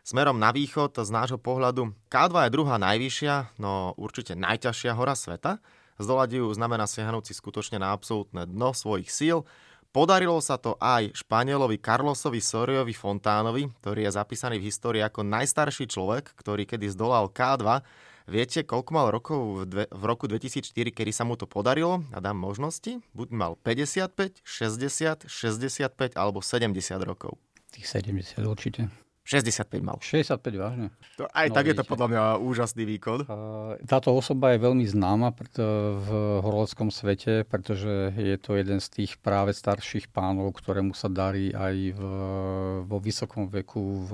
Smerom 0.00 0.40
na 0.40 0.48
východ 0.48 0.96
z 0.96 1.10
nášho 1.12 1.36
pohľadu 1.36 1.92
K2 2.08 2.48
je 2.48 2.54
druhá 2.56 2.80
najvyššia, 2.80 3.60
no 3.60 3.92
určite 4.00 4.32
najťažšia 4.32 4.96
hora 4.96 5.12
sveta. 5.12 5.60
Zdolať 6.00 6.40
ju 6.40 6.48
znamená 6.56 6.88
siahnuť 6.88 7.28
si 7.28 7.36
skutočne 7.36 7.76
na 7.76 7.92
absolútne 7.92 8.48
dno 8.48 8.72
svojich 8.72 9.12
síl. 9.12 9.44
Podarilo 9.90 10.38
sa 10.38 10.54
to 10.54 10.78
aj 10.78 11.18
Španielovi 11.18 11.82
Carlosovi 11.82 12.38
Soriovi 12.38 12.94
Fontánovi, 12.94 13.74
ktorý 13.82 14.06
je 14.06 14.14
zapísaný 14.14 14.62
v 14.62 14.70
histórii 14.70 15.02
ako 15.02 15.26
najstarší 15.26 15.90
človek, 15.90 16.30
ktorý 16.38 16.62
kedy 16.62 16.86
zdolal 16.94 17.26
K2. 17.26 17.82
Viete, 18.30 18.62
koľko 18.62 18.90
mal 18.94 19.10
rokov 19.10 19.38
v, 19.42 19.60
dve, 19.66 19.84
v 19.90 20.02
roku 20.06 20.30
2004, 20.30 20.70
kedy 20.94 21.10
sa 21.10 21.26
mu 21.26 21.34
to 21.34 21.50
podarilo? 21.50 22.06
A 22.14 22.22
dám 22.22 22.38
možnosti. 22.38 23.02
Buď 23.18 23.28
mal 23.34 23.52
55, 23.58 24.38
60, 24.46 25.26
65 25.26 26.14
alebo 26.14 26.38
70 26.38 26.70
rokov. 27.02 27.34
Tých 27.74 27.90
70 27.90 28.46
určite. 28.46 28.94
65 29.30 29.78
mal. 29.78 29.96
65, 30.02 30.42
vážne. 30.58 30.86
To, 31.14 31.30
aj 31.30 31.46
no, 31.46 31.54
tak 31.54 31.62
vidíte. 31.62 31.70
je 31.70 31.78
to 31.78 31.84
podľa 31.86 32.08
mňa 32.10 32.22
úžasný 32.42 32.82
výkon. 32.82 33.18
Táto 33.86 34.10
osoba 34.10 34.50
je 34.50 34.58
veľmi 34.58 34.82
známa 34.82 35.30
v 36.02 36.08
horoleckom 36.42 36.90
svete, 36.90 37.46
pretože 37.46 38.10
je 38.18 38.34
to 38.42 38.58
jeden 38.58 38.82
z 38.82 38.88
tých 38.90 39.22
práve 39.22 39.54
starších 39.54 40.10
pánov, 40.10 40.58
ktorému 40.58 40.98
sa 40.98 41.06
darí 41.06 41.54
aj 41.54 41.94
v, 41.94 42.02
vo 42.82 42.98
vysokom 42.98 43.46
veku 43.46 44.10
v 44.10 44.12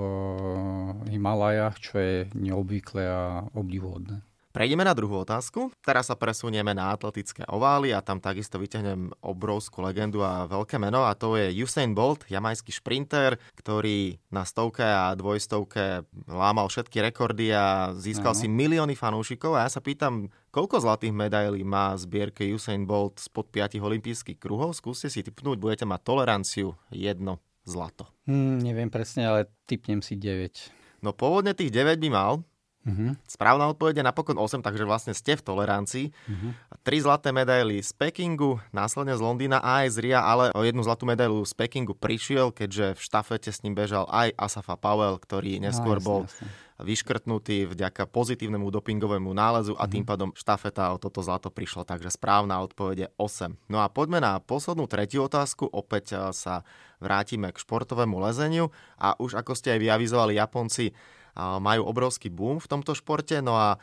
Himalajach, 1.09 1.81
čo 1.81 1.97
je 1.97 2.29
neobvyklé 2.37 3.09
a 3.09 3.49
obdivuhodné. 3.57 4.36
Prejdeme 4.57 4.89
na 4.89 4.97
druhú 4.97 5.21
otázku. 5.21 5.69
Teraz 5.85 6.09
sa 6.09 6.17
presunieme 6.17 6.73
na 6.73 6.89
atletické 6.89 7.45
ovály 7.45 7.93
a 7.93 8.01
tam 8.01 8.25
takisto 8.25 8.57
vyťahnem 8.57 9.13
obrovskú 9.21 9.85
legendu 9.85 10.25
a 10.25 10.49
veľké 10.49 10.81
meno 10.81 11.05
a 11.05 11.13
to 11.13 11.37
je 11.37 11.53
Usain 11.61 11.93
Bolt, 11.93 12.25
jamajský 12.25 12.73
šprinter, 12.73 13.37
ktorý 13.53 14.17
na 14.33 14.49
stovke 14.49 14.81
a 14.81 15.13
dvojstovke 15.13 16.09
lámal 16.25 16.73
všetky 16.73 17.05
rekordy 17.05 17.53
a 17.53 17.93
získal 18.01 18.33
uh-huh. 18.33 18.49
si 18.49 18.49
milióny 18.49 18.97
fanúšikov 18.97 19.61
a 19.61 19.69
ja 19.69 19.71
sa 19.77 19.85
pýtam, 19.85 20.33
koľko 20.49 20.81
zlatých 20.81 21.13
medailí 21.13 21.61
má 21.61 21.93
zbierke 22.01 22.49
Usain 22.49 22.89
Bolt 22.89 23.21
spod 23.21 23.53
5 23.53 23.77
olympijských 23.77 24.41
kruhov? 24.41 24.73
Skúste 24.73 25.13
si 25.13 25.21
typnúť, 25.21 25.61
budete 25.61 25.85
mať 25.85 26.01
toleranciu 26.01 26.73
jedno 26.89 27.45
zlato. 27.69 28.09
Hmm, 28.25 28.57
neviem 28.57 28.89
presne, 28.89 29.29
ale 29.29 29.53
typnem 29.69 30.01
si 30.01 30.17
9. 30.17 31.05
No 31.05 31.13
pôvodne 31.13 31.53
tých 31.53 31.69
9 31.69 32.01
by 32.01 32.09
mal, 32.09 32.41
Uh-huh. 32.87 33.19
Správna 33.27 33.67
odpoveď 33.75 33.99
je 34.01 34.05
napokon 34.07 34.39
8, 34.39 34.63
takže 34.63 34.87
vlastne 34.87 35.11
ste 35.11 35.35
v 35.35 35.43
tolerancii. 35.43 36.07
Uh-huh. 36.15 36.55
Tri 36.87 37.03
zlaté 37.03 37.35
medaily 37.35 37.83
z 37.83 37.91
Pekingu, 37.99 38.63
následne 38.71 39.19
z 39.19 39.21
Londýna 39.27 39.59
a 39.59 39.83
aj 39.83 39.99
z 39.99 40.07
Ria, 40.07 40.23
ale 40.23 40.55
o 40.55 40.63
jednu 40.63 40.87
zlatú 40.87 41.03
medailu 41.03 41.43
z 41.43 41.51
Pekingu 41.59 41.99
prišiel, 41.99 42.55
keďže 42.55 42.95
v 42.95 43.01
štafete 43.03 43.51
s 43.51 43.67
ním 43.67 43.75
bežal 43.75 44.07
aj 44.07 44.31
Asafa 44.39 44.79
Powell, 44.79 45.19
ktorý 45.19 45.59
neskôr 45.59 45.99
no, 45.99 46.07
bol 46.07 46.21
jasne. 46.31 46.47
vyškrtnutý 46.79 47.67
vďaka 47.75 48.07
pozitívnemu 48.07 48.71
dopingovému 48.71 49.35
nálezu 49.35 49.75
a 49.75 49.91
tým 49.91 50.07
mhm. 50.07 50.11
pádom 50.15 50.31
štafeta 50.39 50.95
o 50.95 51.03
toto 51.03 51.27
zlato 51.27 51.51
prišlo, 51.51 51.83
takže 51.83 52.15
správna 52.15 52.63
odpoveď 52.63 52.97
je 52.97 53.09
8. 53.19 53.67
No 53.67 53.83
a 53.83 53.91
poďme 53.91 54.23
na 54.23 54.39
poslednú 54.39 54.87
tretiu 54.87 55.27
otázku, 55.27 55.67
opäť 55.67 56.15
eh, 56.15 56.31
sa 56.31 56.63
vrátime 57.03 57.51
k 57.51 57.61
športovému 57.61 58.17
lezeniu 58.23 58.71
a 58.95 59.19
už 59.19 59.37
ako 59.43 59.59
ste 59.59 59.75
aj 59.75 59.81
vyavizovali 59.83 60.39
Japonci, 60.39 60.95
majú 61.37 61.85
obrovský 61.87 62.33
boom 62.33 62.57
v 62.59 62.71
tomto 62.71 62.97
športe, 62.97 63.39
no 63.45 63.55
a 63.55 63.77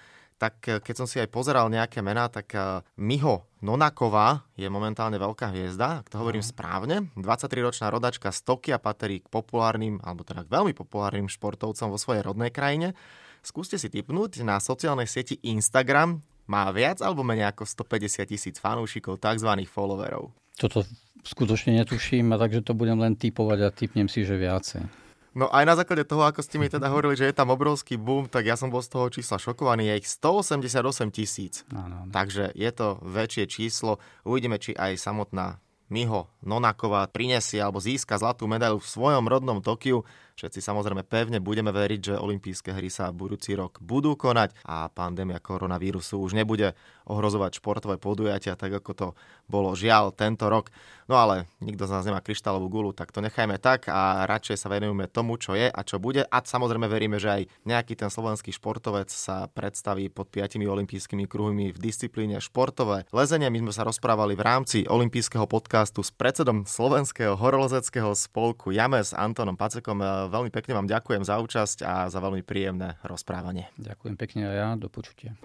tak 0.43 0.59
e, 0.67 0.83
keď 0.83 0.95
som 0.99 1.07
si 1.07 1.23
aj 1.23 1.31
pozeral 1.31 1.71
nejaké 1.71 2.03
mená, 2.03 2.27
tak 2.27 2.51
e, 2.51 2.83
Miho 2.99 3.47
Nonaková 3.63 4.43
je 4.59 4.67
momentálne 4.67 5.15
veľká 5.15 5.55
hviezda, 5.55 6.03
ak 6.03 6.11
to 6.11 6.19
hovorím 6.19 6.43
uh 6.43 6.51
správne. 6.53 7.07
23-ročná 7.15 7.87
rodačka 7.87 8.29
z 8.29 8.43
Tokia 8.43 8.77
patrí 8.77 9.23
k 9.23 9.31
populárnym, 9.31 10.03
alebo 10.03 10.27
teda 10.27 10.43
k 10.43 10.51
veľmi 10.51 10.75
populárnym 10.75 11.31
športovcom 11.31 11.87
vo 11.89 11.97
svojej 11.97 12.21
rodnej 12.27 12.51
krajine. 12.51 12.91
Skúste 13.39 13.79
si 13.79 13.87
typnúť 13.87 14.43
na 14.43 14.59
sociálnej 14.59 15.07
sieti 15.07 15.39
Instagram, 15.47 16.19
má 16.45 16.67
viac 16.75 16.99
alebo 16.99 17.23
menej 17.23 17.55
ako 17.55 17.63
150 17.63 18.27
tisíc 18.27 18.55
fanúšikov, 18.59 19.23
tzv. 19.23 19.49
followerov. 19.63 20.35
Toto 20.59 20.83
skutočne 21.23 21.79
netuším, 21.79 22.35
a 22.35 22.37
takže 22.37 22.61
to 22.67 22.75
budem 22.75 22.99
len 22.99 23.15
typovať 23.15 23.59
a 23.63 23.69
typnem 23.71 24.11
si, 24.11 24.27
že 24.27 24.35
viacej. 24.35 25.02
No 25.33 25.49
aj 25.49 25.65
na 25.65 25.73
základe 25.73 26.05
toho, 26.05 26.29
ako 26.29 26.45
ste 26.45 26.61
mi 26.61 26.69
teda 26.69 26.93
hovorili, 26.93 27.17
že 27.17 27.25
je 27.25 27.35
tam 27.35 27.49
obrovský 27.49 27.97
boom, 27.97 28.29
tak 28.29 28.45
ja 28.45 28.53
som 28.53 28.69
bol 28.69 28.85
z 28.85 28.93
toho 28.93 29.09
čísla 29.09 29.41
šokovaný. 29.41 29.89
Je 29.89 30.05
ich 30.05 30.07
188 30.09 31.09
tisíc. 31.09 31.65
Takže 32.13 32.53
je 32.53 32.69
to 32.69 33.01
väčšie 33.01 33.49
číslo. 33.49 33.97
Uvidíme, 34.21 34.61
či 34.61 34.77
aj 34.77 35.01
samotná 35.01 35.57
Miho 35.93 36.29
Nonaková 36.41 37.05
prinesie 37.09 37.61
alebo 37.61 37.77
získa 37.77 38.17
zlatú 38.17 38.49
medailu 38.49 38.81
v 38.81 38.87
svojom 38.87 39.25
rodnom 39.29 39.61
Tokiu. 39.61 40.05
Všetci 40.33 40.65
samozrejme 40.65 41.05
pevne 41.05 41.37
budeme 41.37 41.69
veriť, 41.69 42.01
že 42.01 42.15
olympijské 42.17 42.73
hry 42.73 42.89
sa 42.89 43.13
budúci 43.13 43.53
rok 43.53 43.77
budú 43.77 44.17
konať 44.17 44.57
a 44.65 44.89
pandémia 44.89 45.37
koronavírusu 45.37 46.17
už 46.17 46.33
nebude 46.33 46.73
ohrozovať 47.05 47.61
športové 47.61 48.01
podujatia, 48.01 48.57
tak 48.57 48.73
ako 48.81 48.91
to 48.97 49.07
bolo 49.45 49.77
žiaľ 49.77 50.09
tento 50.09 50.49
rok. 50.49 50.73
No 51.05 51.19
ale 51.19 51.51
nikto 51.59 51.83
z 51.83 51.93
nás 51.93 52.07
nemá 52.07 52.23
kryštálovú 52.23 52.71
gulu, 52.71 52.89
tak 52.95 53.11
to 53.11 53.19
nechajme 53.19 53.59
tak 53.59 53.91
a 53.91 54.23
radšej 54.23 54.55
sa 54.55 54.71
venujeme 54.71 55.11
tomu, 55.11 55.35
čo 55.35 55.53
je 55.53 55.67
a 55.67 55.81
čo 55.83 55.99
bude. 55.99 56.23
A 56.23 56.37
samozrejme 56.39 56.87
veríme, 56.87 57.19
že 57.19 57.29
aj 57.29 57.41
nejaký 57.67 57.93
ten 57.99 58.07
slovenský 58.07 58.55
športovec 58.55 59.11
sa 59.11 59.51
predstaví 59.51 60.07
pod 60.07 60.31
piatimi 60.31 60.63
olympijskými 60.63 61.27
kruhmi 61.27 61.75
v 61.75 61.77
disciplíne 61.77 62.39
športové 62.39 63.03
lezenie. 63.11 63.51
My 63.51 63.69
sme 63.69 63.73
sa 63.75 63.83
rozprávali 63.83 64.33
v 64.39 64.45
rámci 64.47 64.77
olympijského 64.87 65.43
podcastu 65.43 66.01
s 66.01 66.09
predsedom 66.15 66.63
Slovenského 66.63 67.35
horolezeckého 67.35 68.15
spolku 68.15 68.71
James 68.71 69.11
Antonom 69.11 69.59
Pacekom 69.59 69.99
veľmi 70.27 70.51
pekne 70.51 70.77
vám 70.77 70.87
ďakujem 70.87 71.23
za 71.23 71.39
účasť 71.39 71.77
a 71.87 71.93
za 72.11 72.19
veľmi 72.19 72.43
príjemné 72.43 72.99
rozprávanie. 73.03 73.71
Ďakujem 73.79 74.15
pekne 74.19 74.41
a 74.47 74.53
ja, 74.53 74.69
do 74.75 74.91
počutia. 74.91 75.35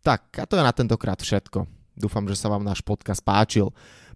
Tak, 0.00 0.32
a 0.40 0.44
to 0.48 0.56
je 0.56 0.64
na 0.64 0.72
tentokrát 0.72 1.20
všetko. 1.20 1.68
Dúfam, 1.92 2.24
že 2.24 2.36
sa 2.36 2.48
vám 2.48 2.64
náš 2.64 2.80
podcast 2.80 3.20
páčil. 3.20 3.68